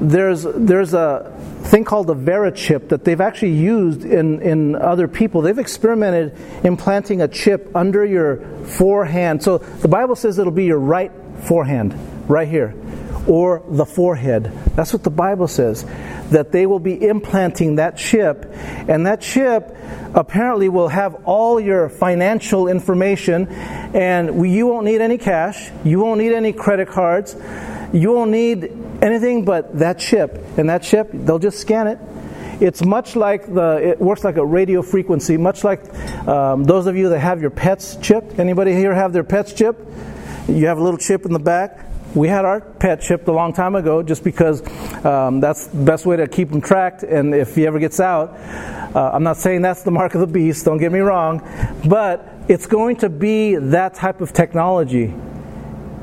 [0.00, 1.32] there's, there's a
[1.64, 5.42] thing called the VeriChip that they've actually used in, in other people.
[5.42, 9.42] They've experimented implanting a chip under your forehand.
[9.42, 11.10] So the Bible says it'll be your right
[11.44, 11.94] forehand,
[12.28, 12.74] right here,
[13.26, 14.44] or the forehead.
[14.74, 15.84] That's what the Bible says.
[16.30, 18.46] That they will be implanting that chip,
[18.88, 19.76] and that chip
[20.14, 26.18] apparently will have all your financial information, and you won't need any cash, you won't
[26.18, 27.36] need any credit cards,
[27.92, 28.70] you won't need
[29.02, 30.38] anything but that chip.
[30.56, 31.98] And that chip, they'll just scan it.
[32.58, 35.92] It's much like the, it works like a radio frequency, much like
[36.26, 38.38] um, those of you that have your pets chipped.
[38.38, 39.82] Anybody here have their pets chipped?
[40.48, 41.84] You have a little chip in the back.
[42.14, 44.62] We had our pet chipped a long time ago just because
[45.04, 47.02] um, that's the best way to keep them tracked.
[47.02, 48.30] And if he ever gets out,
[48.96, 51.42] uh, I'm not saying that's the mark of the beast, don't get me wrong,
[51.86, 55.12] but it's going to be that type of technology.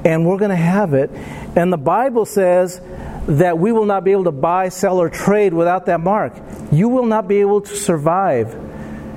[0.05, 1.09] And we're going to have it.
[1.55, 2.81] And the Bible says
[3.27, 6.33] that we will not be able to buy, sell, or trade without that mark.
[6.71, 8.53] You will not be able to survive.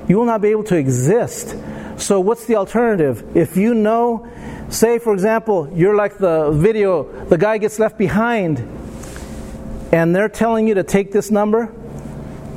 [0.07, 1.55] You will not be able to exist.
[1.97, 3.35] So, what's the alternative?
[3.35, 4.29] If you know,
[4.69, 8.59] say, for example, you're like the video, the guy gets left behind,
[9.91, 11.73] and they're telling you to take this number,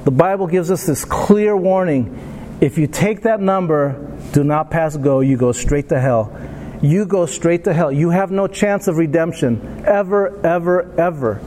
[0.05, 2.59] the Bible gives us this clear warning.
[2.61, 3.97] If you take that number,
[4.33, 6.37] do not pass go, you go straight to hell
[6.83, 7.93] you go straight to hell.
[7.93, 11.41] You have no chance of redemption, ever, ever, ever.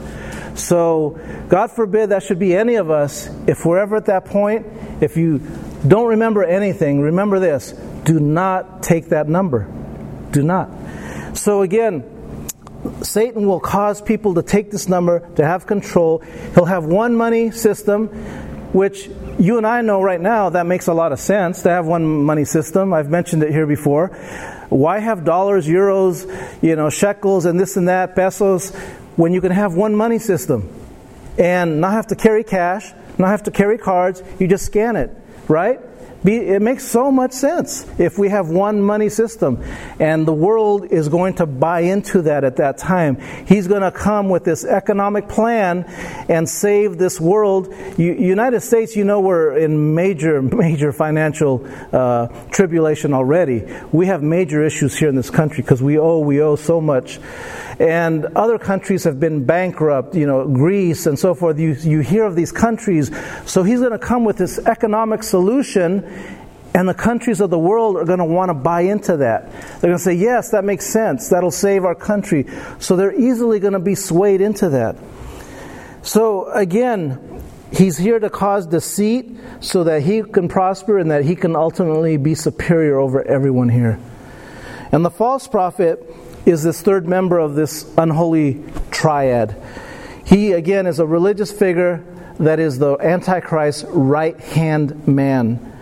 [0.54, 1.18] So,
[1.48, 3.28] God forbid that should be any of us.
[3.48, 4.66] If we're ever at that point,
[5.00, 5.40] if you
[5.86, 7.72] don't remember anything, remember this
[8.04, 9.66] do not take that number.
[10.30, 10.68] Do not.
[11.34, 12.04] So, again,
[13.02, 16.20] Satan will cause people to take this number, to have control.
[16.54, 18.08] He'll have one money system,
[18.72, 21.86] which you and I know right now that makes a lot of sense to have
[21.86, 22.92] one money system.
[22.92, 24.16] I've mentioned it here before.
[24.68, 26.26] Why have dollars, euros,
[26.62, 28.74] you know, shekels, and this and that, pesos,
[29.16, 30.68] when you can have one money system
[31.38, 34.22] and not have to carry cash, not have to carry cards?
[34.38, 35.10] You just scan it,
[35.48, 35.80] right?
[36.24, 39.62] Be, it makes so much sense if we have one money system.
[40.00, 43.18] And the world is going to buy into that at that time.
[43.46, 45.84] He's going to come with this economic plan
[46.28, 47.74] and save this world.
[47.98, 53.64] U- United States, you know, we're in major, major financial uh, tribulation already.
[53.92, 57.20] We have major issues here in this country because we owe, we owe so much
[57.78, 61.58] and other countries have been bankrupt, you know, Greece and so forth.
[61.58, 63.10] You, you hear of these countries.
[63.46, 66.02] So he's going to come with this economic solution,
[66.74, 69.52] and the countries of the world are going to want to buy into that.
[69.52, 71.28] They're going to say, yes, that makes sense.
[71.28, 72.46] That'll save our country.
[72.80, 74.96] So they're easily going to be swayed into that.
[76.02, 77.34] So again,
[77.76, 82.16] He's here to cause deceit so that he can prosper and that he can ultimately
[82.16, 83.98] be superior over everyone here.
[84.92, 86.00] And the false prophet
[86.46, 89.60] is this third member of this unholy triad.
[90.24, 92.04] He, again, is a religious figure
[92.38, 95.72] that is the Antichrist's right hand man.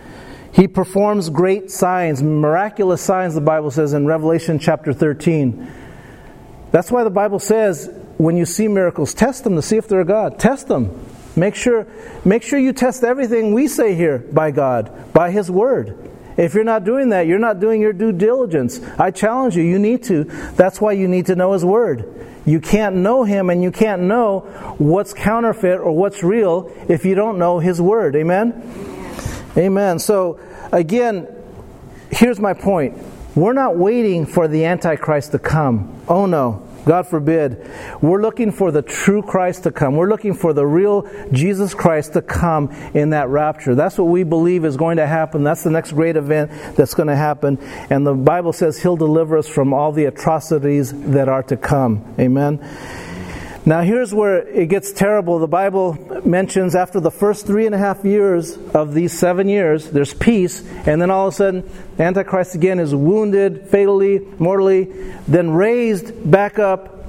[0.53, 5.71] He performs great signs, miraculous signs, the Bible says in Revelation chapter 13.
[6.71, 10.03] That's why the Bible says when you see miracles, test them to see if they're
[10.03, 10.39] God.
[10.39, 11.05] Test them.
[11.35, 11.87] Make sure,
[12.23, 16.11] make sure you test everything we say here by God, by His Word.
[16.37, 18.79] If you're not doing that, you're not doing your due diligence.
[18.99, 20.25] I challenge you, you need to.
[20.55, 22.27] That's why you need to know His Word.
[22.45, 24.41] You can't know Him and you can't know
[24.77, 28.15] what's counterfeit or what's real if you don't know His Word.
[28.15, 29.02] Amen?
[29.57, 29.99] Amen.
[29.99, 30.39] So,
[30.71, 31.27] again,
[32.09, 32.97] here's my point.
[33.35, 36.01] We're not waiting for the Antichrist to come.
[36.07, 36.67] Oh no.
[36.85, 37.65] God forbid.
[38.01, 39.95] We're looking for the true Christ to come.
[39.95, 43.73] We're looking for the real Jesus Christ to come in that rapture.
[43.73, 45.43] That's what we believe is going to happen.
[45.43, 47.57] That's the next great event that's going to happen.
[47.89, 52.03] And the Bible says He'll deliver us from all the atrocities that are to come.
[52.19, 52.59] Amen.
[53.65, 55.39] Now, here's where it gets terrible.
[55.39, 59.89] The Bible mentions after the first three and a half years of these seven years,
[59.89, 64.91] there's peace, and then all of a sudden, Antichrist again is wounded fatally, mortally,
[65.29, 67.05] then raised back up,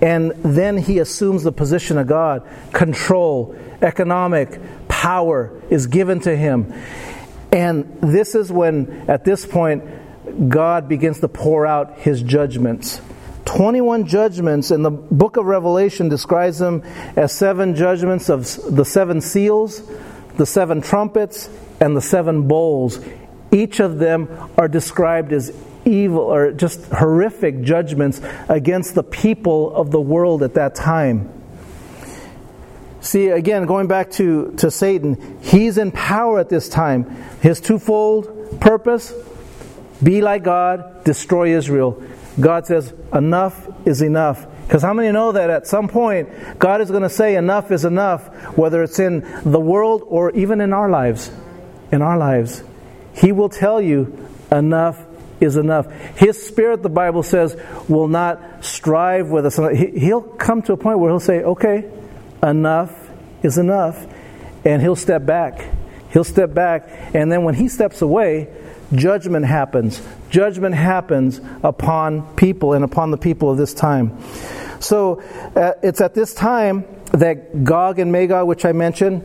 [0.00, 2.48] and then he assumes the position of God.
[2.72, 6.72] Control, economic power is given to him.
[7.52, 9.84] And this is when, at this point,
[10.48, 13.02] God begins to pour out his judgments.
[13.44, 16.82] 21 judgments, and the book of Revelation describes them
[17.16, 19.82] as seven judgments of the seven seals,
[20.36, 21.50] the seven trumpets,
[21.80, 23.00] and the seven bowls.
[23.50, 29.90] Each of them are described as evil or just horrific judgments against the people of
[29.90, 31.30] the world at that time.
[33.00, 37.10] See, again, going back to, to Satan, he's in power at this time.
[37.40, 39.12] His twofold purpose
[40.00, 42.00] be like God, destroy Israel.
[42.40, 44.46] God says, enough is enough.
[44.66, 47.84] Because how many know that at some point, God is going to say, enough is
[47.84, 51.30] enough, whether it's in the world or even in our lives.
[51.90, 52.62] In our lives.
[53.14, 54.98] He will tell you, enough
[55.40, 55.90] is enough.
[56.16, 57.56] His spirit, the Bible says,
[57.88, 59.56] will not strive with us.
[59.56, 61.90] He'll come to a point where he'll say, okay,
[62.42, 62.94] enough
[63.42, 64.06] is enough.
[64.64, 65.68] And he'll step back.
[66.12, 66.88] He'll step back.
[67.14, 68.48] And then when he steps away,
[68.94, 70.02] judgment happens.
[70.30, 74.18] Judgment happens upon people and upon the people of this time.
[74.80, 75.20] So
[75.54, 79.24] uh, it's at this time that Gog and Magog, which I mentioned,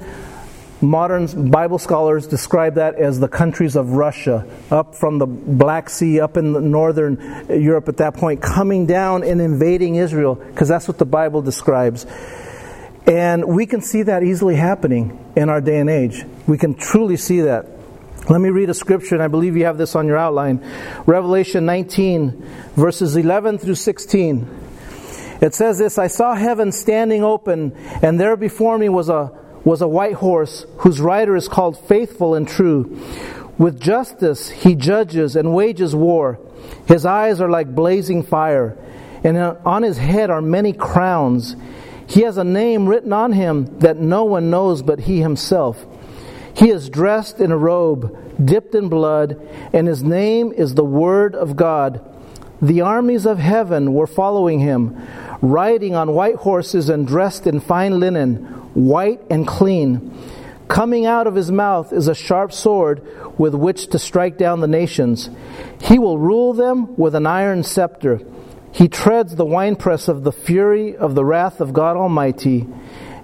[0.82, 6.20] modern Bible scholars describe that as the countries of Russia, up from the Black Sea,
[6.20, 10.98] up in northern Europe at that point, coming down and invading Israel, because that's what
[10.98, 12.06] the Bible describes.
[13.08, 16.26] And we can see that easily happening in our day and age.
[16.46, 17.66] We can truly see that.
[18.30, 20.62] Let me read a scripture, and I believe you have this on your outline.
[21.06, 24.48] Revelation 19, verses 11 through 16.
[25.40, 29.32] It says this I saw heaven standing open, and there before me was a,
[29.64, 33.00] was a white horse, whose rider is called Faithful and True.
[33.58, 36.38] With justice he judges and wages war.
[36.86, 38.78] His eyes are like blazing fire,
[39.24, 41.56] and on his head are many crowns.
[42.08, 45.86] He has a name written on him that no one knows but he himself.
[46.58, 49.40] He is dressed in a robe dipped in blood,
[49.74, 52.02] and his name is the Word of God.
[52.62, 54.98] The armies of heaven were following him,
[55.42, 58.38] riding on white horses and dressed in fine linen,
[58.74, 60.18] white and clean.
[60.68, 63.02] Coming out of his mouth is a sharp sword
[63.38, 65.30] with which to strike down the nations.
[65.82, 68.22] He will rule them with an iron scepter.
[68.72, 72.68] He treads the winepress of the fury of the wrath of God Almighty.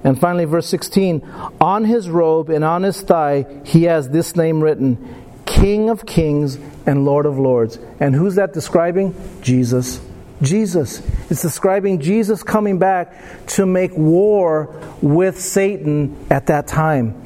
[0.03, 1.21] And finally, verse 16
[1.61, 4.97] On his robe and on his thigh, he has this name written
[5.45, 7.79] King of Kings and Lord of Lords.
[7.99, 9.15] And who's that describing?
[9.41, 10.01] Jesus.
[10.41, 10.99] Jesus.
[11.29, 17.19] It's describing Jesus coming back to make war with Satan at that time.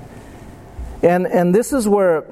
[1.02, 2.26] And, and this is where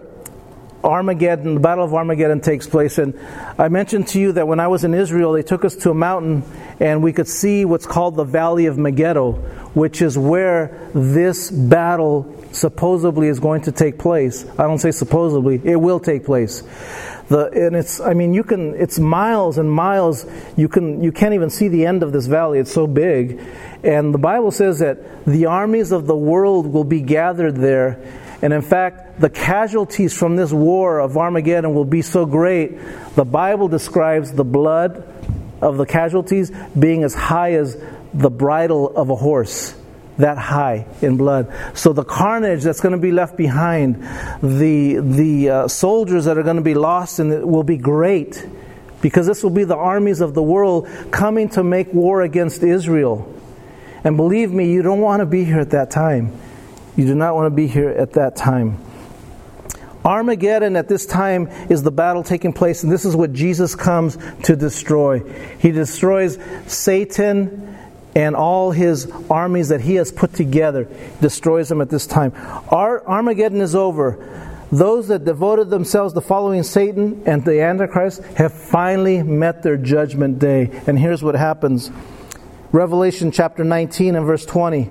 [0.86, 2.98] Armageddon, the Battle of Armageddon takes place.
[2.98, 3.20] And
[3.58, 5.94] I mentioned to you that when I was in Israel, they took us to a
[5.94, 6.44] mountain
[6.80, 9.34] and we could see what's called the Valley of Megiddo,
[9.74, 14.46] which is where this battle supposedly is going to take place.
[14.52, 16.64] I don't say supposedly, it will take place.
[17.28, 21.34] The, and it's I mean you can it's miles and miles you can you can't
[21.34, 23.42] even see the end of this valley it's so big
[23.84, 28.00] and the Bible says that the armies of the world will be gathered there
[28.42, 32.78] and in fact the casualties from this war of Armageddon will be so great
[33.16, 35.04] the Bible describes the blood
[35.62, 37.78] of the casualties being as high as
[38.14, 39.76] the bridle of a horse
[40.18, 41.52] that high in blood.
[41.74, 44.02] So the carnage that's going to be left behind,
[44.42, 48.46] the the uh, soldiers that are going to be lost, and it will be great,
[49.02, 53.32] because this will be the armies of the world coming to make war against Israel.
[54.04, 56.32] And believe me, you don't want to be here at that time.
[56.96, 58.78] You do not want to be here at that time.
[60.06, 64.18] Armageddon at this time is the battle taking place, and this is what Jesus comes
[64.44, 65.20] to destroy.
[65.58, 66.38] He destroys
[66.68, 67.76] Satan
[68.16, 70.88] and all his armies that he has put together,
[71.22, 72.32] destroys them at this time.
[72.70, 74.32] Our Armageddon is over.
[74.72, 80.40] Those that devoted themselves to following Satan and the Antichrist have finally met their judgment
[80.40, 80.70] day.
[80.88, 81.92] And here's what happens
[82.72, 84.90] Revelation chapter 19 and verse 20.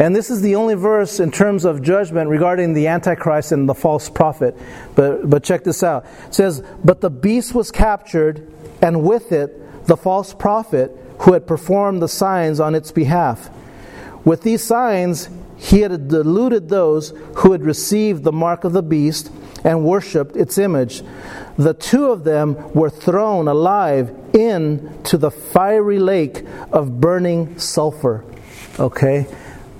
[0.00, 3.74] And this is the only verse in terms of judgment regarding the Antichrist and the
[3.74, 4.56] false prophet.
[4.94, 6.06] But, but check this out.
[6.26, 11.46] It says, But the beast was captured, and with it the false prophet who had
[11.46, 13.50] performed the signs on its behalf.
[14.24, 15.28] With these signs,
[15.58, 19.30] he had deluded those who had received the mark of the beast
[19.64, 21.02] and worshipped its image.
[21.58, 28.24] The two of them were thrown alive into the fiery lake of burning sulfur.
[28.78, 29.26] Okay?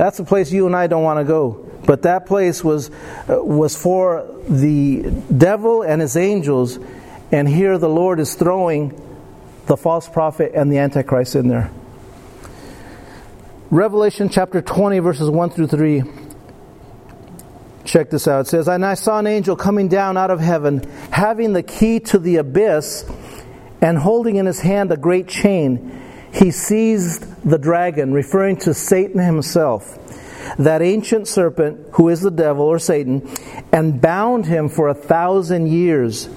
[0.00, 1.70] That's a place you and I don't want to go.
[1.84, 2.88] But that place was,
[3.28, 6.78] uh, was for the devil and his angels.
[7.30, 8.98] And here the Lord is throwing
[9.66, 11.70] the false prophet and the Antichrist in there.
[13.70, 16.02] Revelation chapter 20, verses 1 through 3.
[17.84, 18.46] Check this out.
[18.46, 22.00] It says, And I saw an angel coming down out of heaven, having the key
[22.00, 23.04] to the abyss,
[23.82, 26.09] and holding in his hand a great chain.
[26.32, 29.98] He seized the dragon, referring to Satan himself,
[30.58, 33.28] that ancient serpent who is the devil or Satan,
[33.72, 36.28] and bound him for a thousand years.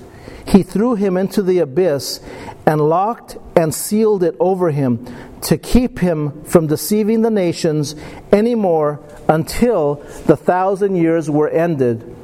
[0.46, 2.20] He threw him into the abyss
[2.66, 5.06] and locked and sealed it over him
[5.42, 7.96] to keep him from deceiving the nations
[8.32, 12.16] any more until the thousand years were ended.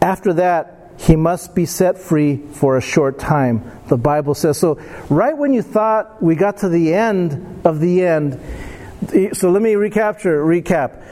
[0.00, 4.58] After that, he must be set free for a short time, the Bible says.
[4.58, 8.40] So, right when you thought we got to the end of the end,
[9.32, 11.02] so let me recapture, recap.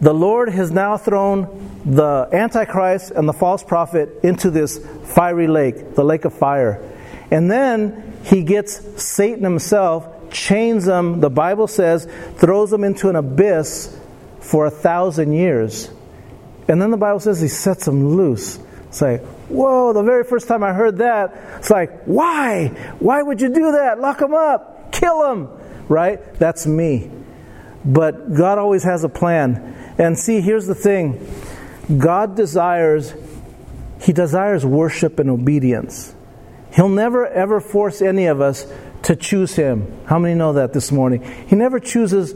[0.00, 4.78] The Lord has now thrown the Antichrist and the false prophet into this
[5.14, 6.80] fiery lake, the lake of fire.
[7.30, 12.06] And then he gets Satan himself, chains him, the Bible says,
[12.36, 13.98] throws him into an abyss
[14.40, 15.90] for a thousand years.
[16.68, 18.58] And then the Bible says he sets him loose.
[18.92, 22.66] It's like, whoa, the very first time I heard that, it's like, why?
[22.98, 23.98] Why would you do that?
[23.98, 25.48] Lock him up, kill him,
[25.88, 26.22] right?
[26.34, 27.10] That's me.
[27.86, 29.94] But God always has a plan.
[29.96, 31.26] And see, here's the thing
[31.98, 33.14] God desires,
[34.02, 36.14] He desires worship and obedience.
[36.74, 38.70] He'll never ever force any of us
[39.04, 39.90] to choose Him.
[40.04, 41.22] How many know that this morning?
[41.48, 42.34] He never chooses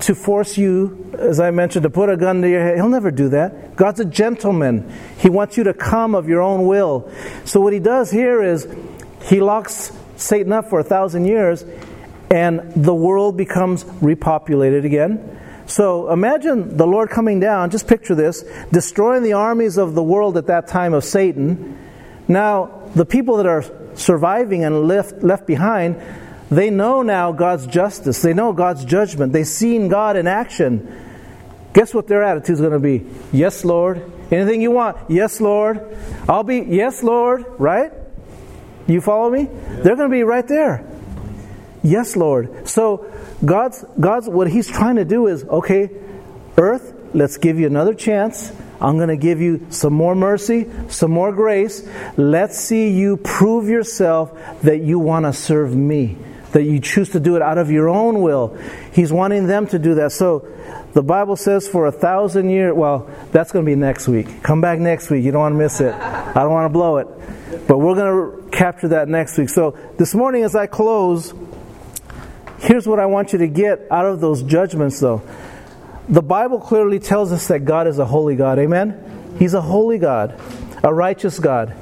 [0.00, 2.76] to force you, as I mentioned, to put a gun to your head.
[2.76, 3.76] He'll never do that.
[3.76, 4.92] God's a gentleman.
[5.18, 7.10] He wants you to come of your own will.
[7.44, 8.68] So what He does here is
[9.22, 11.64] He locks Satan up for a thousand years,
[12.30, 15.40] and the world becomes repopulated again.
[15.66, 20.36] So imagine the Lord coming down, just picture this, destroying the armies of the world
[20.36, 21.78] at that time of Satan.
[22.28, 23.64] Now, the people that are
[23.94, 25.96] surviving and left, left behind,
[26.50, 28.22] they know now God's justice.
[28.22, 29.32] They know God's judgment.
[29.32, 31.00] They've seen God in action.
[31.72, 33.04] Guess what their attitude is going to be?
[33.32, 34.10] Yes, Lord.
[34.30, 34.96] Anything you want?
[35.08, 35.96] Yes, Lord.
[36.28, 37.44] I'll be, yes, Lord.
[37.58, 37.92] Right?
[38.86, 39.42] You follow me?
[39.42, 39.80] Yeah.
[39.82, 40.86] They're going to be right there.
[41.82, 42.68] Yes, Lord.
[42.68, 43.12] So
[43.44, 45.90] God's God's what He's trying to do is okay,
[46.56, 48.52] earth, let's give you another chance.
[48.80, 51.86] I'm going to give you some more mercy, some more grace.
[52.16, 54.32] Let's see you prove yourself
[54.62, 56.18] that you want to serve me,
[56.54, 58.56] that you choose to do it out of your own will.
[58.92, 60.12] He's wanting them to do that.
[60.12, 60.48] So
[60.92, 64.40] the Bible says for a thousand years, well, that's going to be next week.
[64.44, 65.24] Come back next week.
[65.24, 65.92] You don't want to miss it.
[65.92, 67.08] I don't want to blow it.
[67.66, 69.48] But we're going to capture that next week.
[69.48, 71.34] So this morning, as I close,
[72.60, 75.22] here's what I want you to get out of those judgments, though.
[76.08, 78.60] The Bible clearly tells us that God is a holy God.
[78.60, 79.34] Amen?
[79.40, 80.40] He's a holy God.
[80.84, 81.74] a righteous God.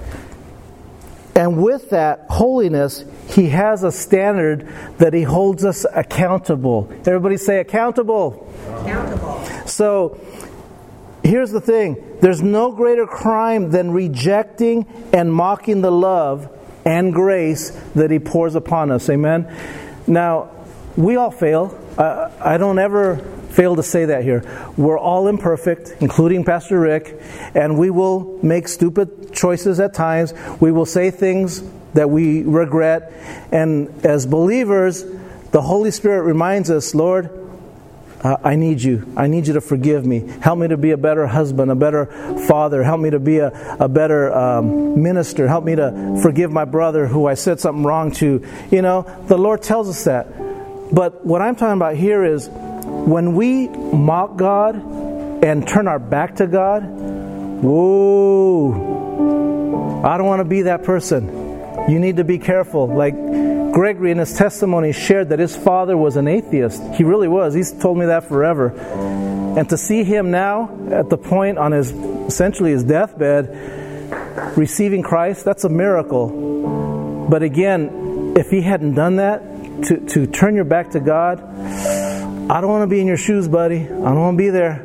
[1.34, 4.68] And with that holiness, He has a standard
[4.98, 6.92] that He holds us accountable.
[7.06, 8.50] Everybody say accountable.
[8.66, 9.44] Accountable.
[9.66, 10.20] So
[11.22, 16.50] here's the thing there's no greater crime than rejecting and mocking the love
[16.84, 19.08] and grace that He pours upon us.
[19.08, 19.50] Amen.
[20.06, 20.50] Now,
[20.96, 21.78] we all fail.
[21.96, 23.16] Uh, I don't ever
[23.52, 24.72] fail to say that here.
[24.76, 27.20] We're all imperfect, including Pastor Rick,
[27.54, 30.34] and we will make stupid choices at times.
[30.60, 31.62] We will say things
[31.94, 33.12] that we regret.
[33.52, 35.04] And as believers,
[35.50, 37.38] the Holy Spirit reminds us, Lord,
[38.22, 39.12] uh, I need you.
[39.16, 40.20] I need you to forgive me.
[40.40, 42.06] Help me to be a better husband, a better
[42.46, 42.82] father.
[42.84, 43.48] Help me to be a,
[43.80, 45.48] a better um, minister.
[45.48, 48.46] Help me to forgive my brother who I said something wrong to.
[48.70, 50.28] You know, the Lord tells us that.
[50.94, 52.48] But what I'm talking about here is
[52.84, 54.76] when we mock God
[55.44, 56.84] and turn our back to God,
[57.62, 58.72] whoa,
[60.04, 61.28] I don't want to be that person.
[61.88, 62.86] You need to be careful.
[62.86, 63.14] Like
[63.72, 66.82] Gregory in his testimony shared that his father was an atheist.
[66.94, 67.54] He really was.
[67.54, 68.70] He's told me that forever.
[69.56, 75.44] And to see him now at the point on his essentially his deathbed receiving Christ,
[75.44, 77.26] that's a miracle.
[77.28, 79.42] But again, if he hadn't done that,
[79.84, 81.40] to, to turn your back to God,
[82.50, 83.80] I don't want to be in your shoes, buddy.
[83.80, 84.84] I don't want to be there.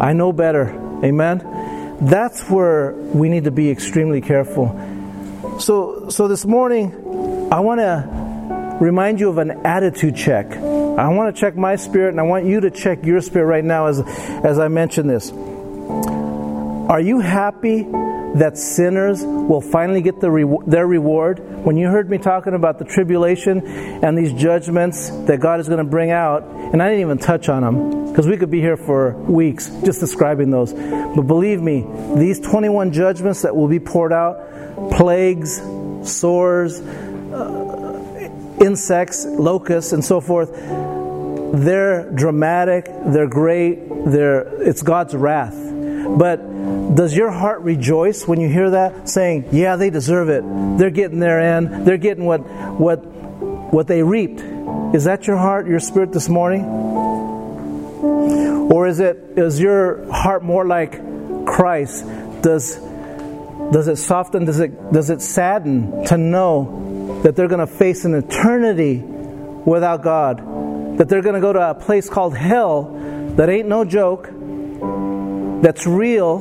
[0.00, 0.68] I know better.
[1.04, 1.98] Amen.
[2.00, 5.58] That's where we need to be extremely careful.
[5.58, 6.92] So, so this morning,
[7.52, 10.52] I want to remind you of an attitude check.
[10.52, 13.64] I want to check my spirit, and I want you to check your spirit right
[13.64, 14.00] now as,
[14.44, 15.32] as I mention this.
[16.88, 17.86] Are you happy
[18.34, 21.38] that sinners will finally get the re- their reward.
[21.64, 23.66] When you heard me talking about the tribulation
[24.02, 27.48] and these judgments that God is going to bring out, and I didn't even touch
[27.48, 30.72] on them because we could be here for weeks just describing those.
[30.72, 35.60] But believe me, these 21 judgments that will be poured out plagues,
[36.04, 38.30] sores, uh,
[38.60, 40.50] insects, locusts, and so forth
[41.52, 45.71] they're dramatic, they're great, they're, it's God's wrath.
[46.18, 49.08] But does your heart rejoice when you hear that?
[49.08, 50.42] Saying, Yeah, they deserve it.
[50.78, 51.86] They're getting their end.
[51.86, 52.98] They're getting what what
[53.72, 54.40] what they reaped.
[54.94, 56.64] Is that your heart, your spirit this morning?
[58.70, 61.00] Or is it is your heart more like
[61.46, 62.04] Christ?
[62.42, 62.76] Does
[63.72, 64.44] does it soften?
[64.44, 70.02] Does it does it sadden to know that they're going to face an eternity without
[70.02, 70.98] God?
[70.98, 72.98] That they're going to go to a place called hell
[73.36, 74.28] that ain't no joke,
[75.62, 76.40] that's real,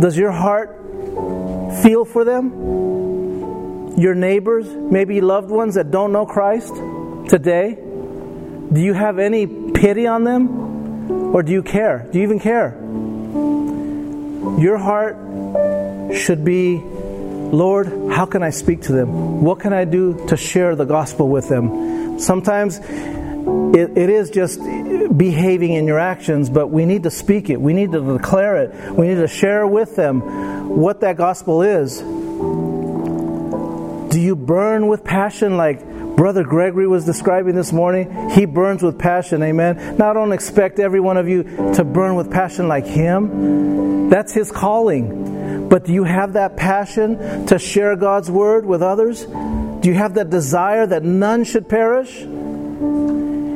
[0.00, 0.70] does your heart
[1.82, 3.96] feel for them?
[3.98, 6.74] Your neighbors, maybe loved ones that don't know Christ
[7.28, 7.74] today?
[8.72, 11.34] Do you have any pity on them?
[11.34, 12.08] Or do you care?
[12.10, 12.76] Do you even care?
[14.58, 15.16] Your heart
[16.16, 19.42] should be, Lord, how can I speak to them?
[19.42, 22.18] What can I do to share the gospel with them?
[22.20, 22.78] Sometimes
[23.74, 24.60] it, it is just
[25.16, 27.60] behaving in your actions, but we need to speak it.
[27.60, 28.92] We need to declare it.
[28.92, 30.20] We need to share with them
[30.76, 31.98] what that gospel is.
[34.12, 35.84] Do you burn with passion like
[36.16, 38.30] Brother Gregory was describing this morning?
[38.30, 39.96] He burns with passion, amen.
[39.98, 41.42] Now, I don't expect every one of you
[41.74, 44.08] to burn with passion like him.
[44.08, 45.68] That's his calling.
[45.68, 49.24] But do you have that passion to share God's word with others?
[49.24, 52.24] Do you have that desire that none should perish?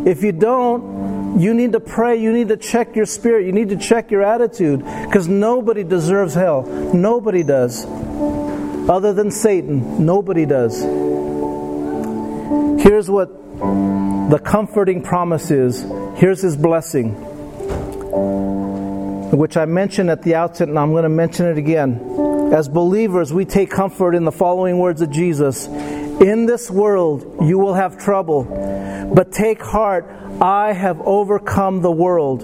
[0.07, 2.17] If you don't, you need to pray.
[2.21, 3.47] You need to check your spirit.
[3.47, 6.63] You need to check your attitude because nobody deserves hell.
[6.63, 7.85] Nobody does.
[8.89, 10.81] Other than Satan, nobody does.
[12.83, 13.29] Here's what
[13.59, 15.85] the comforting promise is.
[16.17, 17.15] Here's his blessing,
[19.31, 22.01] which I mentioned at the outset, and I'm going to mention it again.
[22.53, 25.69] As believers, we take comfort in the following words of Jesus
[26.21, 28.43] In this world, you will have trouble,
[29.15, 30.05] but take heart,
[30.41, 32.43] I have overcome the world.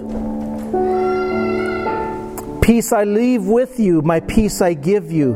[2.61, 5.35] Peace I leave with you, my peace I give you.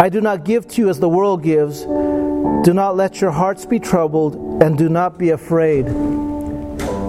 [0.00, 1.82] I do not give to you as the world gives.
[1.82, 5.86] Do not let your hearts be troubled, and do not be afraid.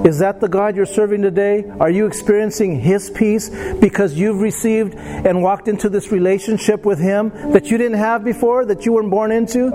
[0.05, 1.63] Is that the God you're serving today?
[1.79, 7.29] Are you experiencing His peace because you've received and walked into this relationship with Him
[7.53, 9.71] that you didn't have before, that you weren't born into?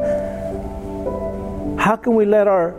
[1.89, 2.73] How can we let our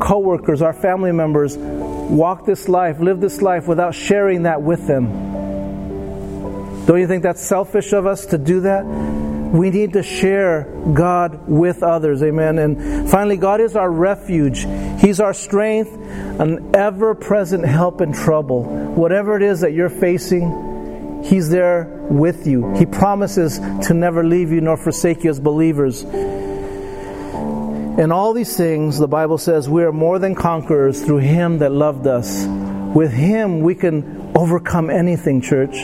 [0.00, 6.86] coworkers, our family members walk this life, live this life without sharing that with them?
[6.86, 8.86] Don't you think that's selfish of us to do that?
[8.86, 12.22] We need to share God with others.
[12.22, 12.58] Amen.
[12.58, 14.66] And finally, God is our refuge.
[15.02, 18.62] He's our strength, an ever present help in trouble.
[18.62, 22.74] Whatever it is that you're facing, He's there with you.
[22.74, 26.06] He promises to never leave you nor forsake you as believers.
[27.98, 31.72] In all these things, the Bible says we are more than conquerors through Him that
[31.72, 32.46] loved us.
[32.46, 35.74] With Him, we can overcome anything, church.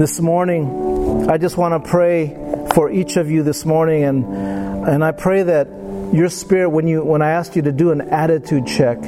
[0.00, 2.36] This morning, I just want to pray
[2.74, 4.24] for each of you this morning, and,
[4.84, 5.68] and I pray that
[6.12, 8.98] your spirit, when, you, when I asked you to do an attitude check,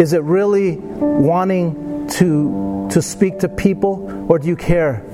[0.00, 5.04] is it really wanting to, to speak to people, or do you care?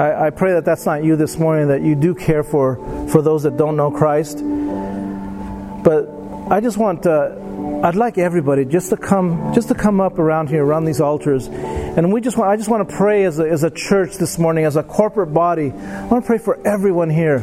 [0.00, 2.76] I, I pray that that's not you this morning, that you do care for,
[3.08, 4.38] for those that don't know Christ.
[4.38, 6.08] But
[6.50, 10.48] I just want to, I'd like everybody just to come, just to come up around
[10.48, 13.50] here, around these altars, and we just want, I just want to pray as a,
[13.50, 15.70] as a church this morning, as a corporate body.
[15.70, 17.40] I want to pray for everyone here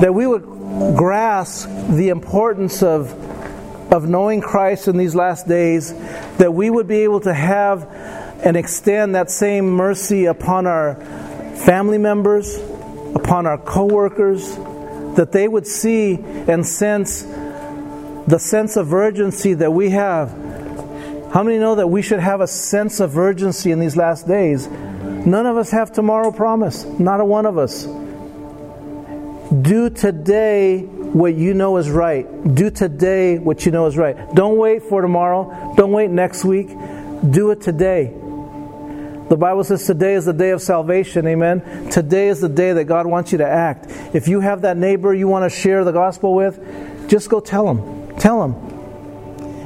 [0.00, 0.42] that we would
[0.96, 3.12] grasp the importance of,
[3.92, 5.92] of knowing Christ in these last days,
[6.38, 7.86] that we would be able to have
[8.42, 10.94] and extend that same mercy upon our
[11.64, 12.56] family members,
[13.14, 14.56] upon our coworkers,
[15.16, 17.22] that they would see and sense
[18.26, 20.30] the sense of urgency that we have.
[21.32, 24.66] How many know that we should have a sense of urgency in these last days?
[24.68, 27.84] None of us have tomorrow promised, not a one of us.
[29.62, 32.26] Do today what you know is right.
[32.54, 34.34] Do today what you know is right.
[34.34, 35.74] Don't wait for tomorrow.
[35.76, 36.68] Don't wait next week.
[37.30, 38.12] Do it today.
[39.28, 41.26] The Bible says today is the day of salvation.
[41.26, 41.90] Amen.
[41.90, 43.86] Today is the day that God wants you to act.
[44.14, 47.66] If you have that neighbor you want to share the gospel with, just go tell
[47.66, 48.16] them.
[48.18, 48.54] Tell them.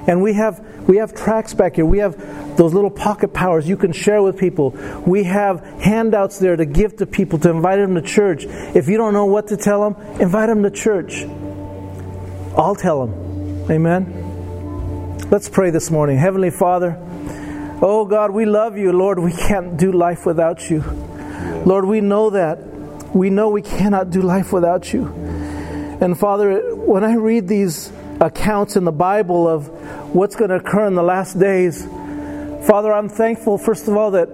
[0.09, 1.85] And we have we have tracks back here.
[1.85, 4.71] We have those little pocket powers you can share with people.
[5.07, 8.47] We have handouts there to give to people to invite them to church.
[8.47, 11.23] If you don't know what to tell them, invite them to church.
[12.57, 13.71] I'll tell them.
[13.71, 15.29] Amen.
[15.31, 16.17] Let's pray this morning.
[16.17, 16.99] Heavenly Father,
[17.83, 18.93] oh God, we love you.
[18.93, 20.81] Lord, we can't do life without you.
[21.65, 22.59] Lord, we know that.
[23.15, 25.07] We know we cannot do life without you.
[26.01, 29.69] And Father, when I read these accounts in the Bible of
[30.15, 31.85] what's going to occur in the last days.
[32.67, 34.29] Father, I'm thankful, first of all, that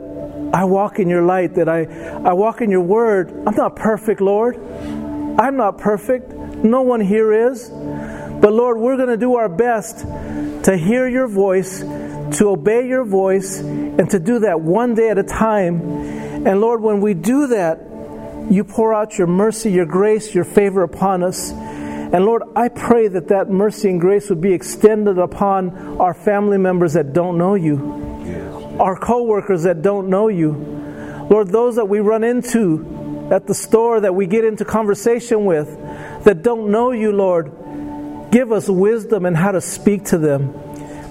[0.52, 3.30] I walk in your light, that I, I walk in your word.
[3.46, 4.56] I'm not perfect, Lord.
[4.56, 6.32] I'm not perfect.
[6.32, 7.68] No one here is.
[7.68, 11.82] But Lord, we're going to do our best to hear your voice,
[12.32, 15.80] to obey your voice, and to do that one day at a time.
[16.46, 17.80] And Lord, when we do that,
[18.50, 21.50] you pour out your mercy, your grace, your favor upon us.
[21.50, 26.58] And Lord, I pray that that mercy and grace would be extended upon our family
[26.58, 30.52] members that don't know you, our coworkers that don't know you.
[31.28, 35.68] Lord, those that we run into at the store that we get into conversation with
[36.24, 37.50] that don't know you, Lord,
[38.30, 40.54] give us wisdom and how to speak to them.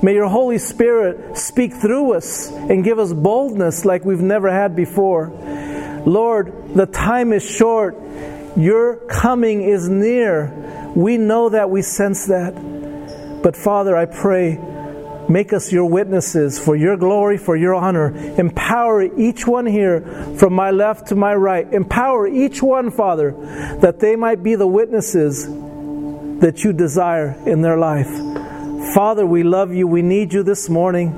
[0.01, 4.75] May your Holy Spirit speak through us and give us boldness like we've never had
[4.75, 5.29] before.
[6.05, 7.97] Lord, the time is short.
[8.55, 10.91] Your coming is near.
[10.95, 12.53] We know that, we sense that.
[13.41, 14.59] But Father, I pray,
[15.27, 18.15] make us your witnesses for your glory, for your honor.
[18.37, 20.01] Empower each one here
[20.37, 21.71] from my left to my right.
[21.73, 23.31] Empower each one, Father,
[23.81, 25.47] that they might be the witnesses
[26.39, 28.09] that you desire in their life.
[28.93, 29.87] Father, we love you.
[29.87, 31.13] We need you this morning.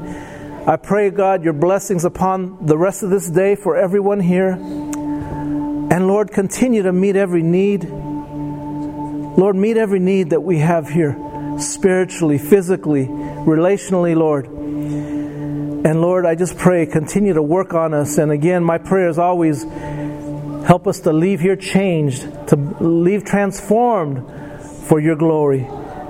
[0.65, 4.51] I pray, God, your blessings upon the rest of this day for everyone here.
[4.51, 7.83] And Lord, continue to meet every need.
[7.83, 11.15] Lord, meet every need that we have here
[11.59, 14.47] spiritually, physically, relationally, Lord.
[14.47, 18.17] And Lord, I just pray, continue to work on us.
[18.17, 24.23] And again, my prayer is always help us to leave here changed, to leave transformed
[24.87, 25.67] for your glory.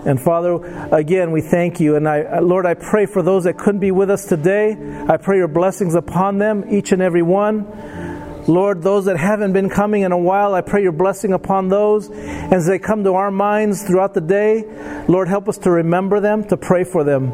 [0.07, 0.53] And Father,
[0.95, 1.97] again, we thank you.
[1.97, 4.71] And I, Lord, I pray for those that couldn't be with us today.
[5.05, 8.45] I pray your blessings upon them, each and every one.
[8.47, 12.09] Lord, those that haven't been coming in a while, I pray your blessing upon those.
[12.09, 14.63] As they come to our minds throughout the day,
[15.09, 17.29] Lord, help us to remember them, to pray for them.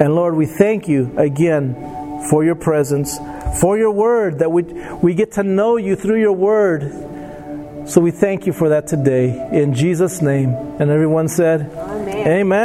[0.00, 3.18] And Lord, we thank you again for your presence,
[3.60, 4.62] for your word, that we,
[5.02, 6.82] we get to know you through your word.
[7.86, 9.48] So we thank you for that today.
[9.52, 10.50] In Jesus' name.
[10.80, 12.26] And everyone said, Amen.
[12.26, 12.56] Amen.